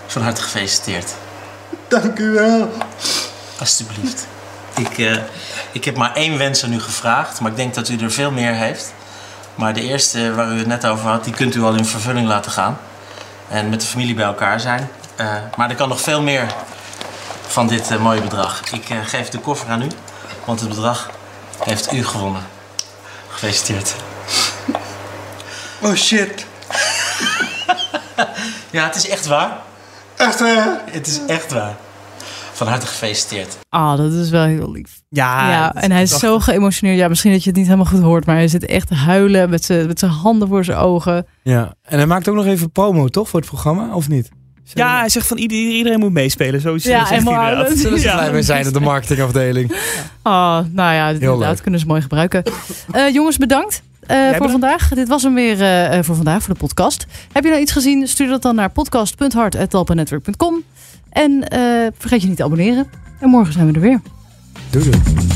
Van 0.07 0.23
harte 0.23 0.43
gefeliciteerd. 0.43 1.15
Dank 1.89 2.19
u 2.19 2.31
wel. 2.31 2.71
Alsjeblieft. 3.59 4.27
Ik, 4.77 4.99
uh, 4.99 5.17
ik 5.73 5.85
heb 5.85 5.97
maar 5.97 6.15
één 6.15 6.39
wens 6.39 6.65
aan 6.65 6.73
u 6.73 6.81
gevraagd, 6.81 7.41
maar 7.41 7.51
ik 7.51 7.57
denk 7.57 7.75
dat 7.75 7.89
u 7.89 7.99
er 7.99 8.11
veel 8.11 8.31
meer 8.31 8.53
heeft. 8.53 8.95
Maar 9.55 9.75
de 9.75 9.83
eerste 9.83 10.35
waar 10.35 10.53
u 10.53 10.59
het 10.59 10.67
net 10.67 10.87
over 10.87 11.09
had, 11.09 11.25
die 11.25 11.35
kunt 11.35 11.55
u 11.55 11.63
al 11.63 11.75
in 11.75 11.85
vervulling 11.85 12.27
laten 12.27 12.53
gaan. 12.53 12.79
En 13.49 13.69
met 13.69 13.81
de 13.81 13.87
familie 13.87 14.15
bij 14.15 14.25
elkaar 14.25 14.61
zijn. 14.61 14.91
Uh, 15.21 15.35
maar 15.57 15.71
er 15.71 15.77
kan 15.77 15.89
nog 15.89 16.01
veel 16.01 16.23
meer 16.23 16.47
van 17.47 17.67
dit 17.67 17.91
uh, 17.91 17.99
mooie 17.99 18.21
bedrag. 18.21 18.61
Ik 18.73 18.87
geef 19.05 19.29
de 19.29 19.39
koffer 19.39 19.69
aan 19.69 19.83
u, 19.83 19.89
want 20.45 20.61
het 20.61 20.69
bedrag 20.69 21.11
heeft 21.65 21.93
u 21.93 22.05
gewonnen. 22.05 22.43
Gefeliciteerd. 23.29 23.95
Oh 25.81 25.95
shit. 25.95 26.47
ja, 28.71 28.85
het 28.85 28.95
is 28.95 29.09
echt 29.09 29.27
waar. 29.27 29.59
Echt 30.17 30.41
waar? 30.41 30.81
Het 30.91 31.07
is 31.07 31.21
echt 31.27 31.53
waar. 31.53 31.77
Van 32.57 32.67
harte 32.67 32.87
gefeliciteerd. 32.87 33.59
Ah, 33.69 33.93
oh, 33.93 33.97
dat 33.97 34.13
is 34.13 34.31
wel 34.31 34.45
heel 34.45 34.71
lief. 34.71 35.01
Ja, 35.09 35.51
ja 35.51 35.75
en 35.75 35.91
hij 35.91 36.03
is 36.03 36.19
zo 36.19 36.39
geëmotioneerd. 36.39 36.99
Ja, 36.99 37.09
misschien 37.09 37.33
dat 37.33 37.43
je 37.43 37.49
het 37.49 37.59
niet 37.59 37.67
helemaal 37.67 37.93
goed 37.93 38.01
hoort, 38.01 38.27
maar 38.27 38.37
hij 38.37 38.49
zit 38.49 38.67
echt 38.67 38.89
te 38.89 38.95
huilen 38.95 39.51
met 39.51 39.65
zijn, 39.65 39.87
met 39.87 39.99
zijn 39.99 40.11
handen 40.11 40.49
voor 40.49 40.65
zijn 40.65 40.79
ogen. 40.79 41.27
Ja, 41.43 41.75
en 41.83 41.97
hij 41.97 42.07
maakt 42.07 42.29
ook 42.29 42.35
nog 42.35 42.47
even 42.47 42.71
promo, 42.71 43.09
toch, 43.09 43.29
voor 43.29 43.41
het 43.41 43.49
programma, 43.49 43.95
of 43.95 44.09
niet? 44.09 44.29
Ja, 44.65 44.99
hij 44.99 45.09
zegt 45.09 45.27
van 45.27 45.37
iedereen, 45.37 45.71
iedereen 45.71 45.99
moet 45.99 46.13
meespelen. 46.13 46.61
Zo 46.61 46.73
ja, 46.75 47.07
zegt 47.07 47.25
hij 47.25 47.55
dat. 47.55 47.79
Zullen 47.79 47.99
ze 47.99 48.11
blij 48.11 48.33
mee 48.33 48.43
zijn, 48.43 48.73
de 48.73 48.81
marketingafdeling. 48.81 49.73
Oh, 50.23 50.59
nou 50.81 50.95
ja, 50.95 51.13
dit 51.13 51.23
inderdaad 51.23 51.61
kunnen 51.61 51.81
ze 51.81 51.87
mooi 51.87 52.03
gebruiken. 52.03 52.43
Uh, 52.95 53.13
jongens, 53.13 53.37
bedankt. 53.37 53.83
Uh, 54.11 54.35
voor 54.37 54.51
vandaag. 54.51 54.89
Dit 54.89 55.09
was 55.09 55.23
hem 55.23 55.35
weer 55.35 55.61
uh, 55.61 55.99
voor 56.03 56.15
vandaag, 56.15 56.43
voor 56.43 56.55
de 56.55 56.61
podcast. 56.61 57.07
Heb 57.33 57.45
je 57.45 57.51
nou 57.51 57.63
iets 57.63 57.73
gezien? 57.73 58.09
Stuur 58.09 58.29
dat 58.29 58.43
dan 58.43 58.55
naar 58.55 58.71
podcast.hart.talpanetwerk.com. 58.71 60.63
En 61.09 61.31
uh, 61.33 61.87
vergeet 61.99 62.23
je 62.23 62.29
niet 62.29 62.37
te 62.37 62.45
abonneren. 62.45 62.87
En 63.21 63.29
morgen 63.29 63.53
zijn 63.53 63.67
we 63.67 63.73
er 63.73 63.81
weer. 63.81 64.01
Doei 64.71 64.91
doei. 64.91 65.36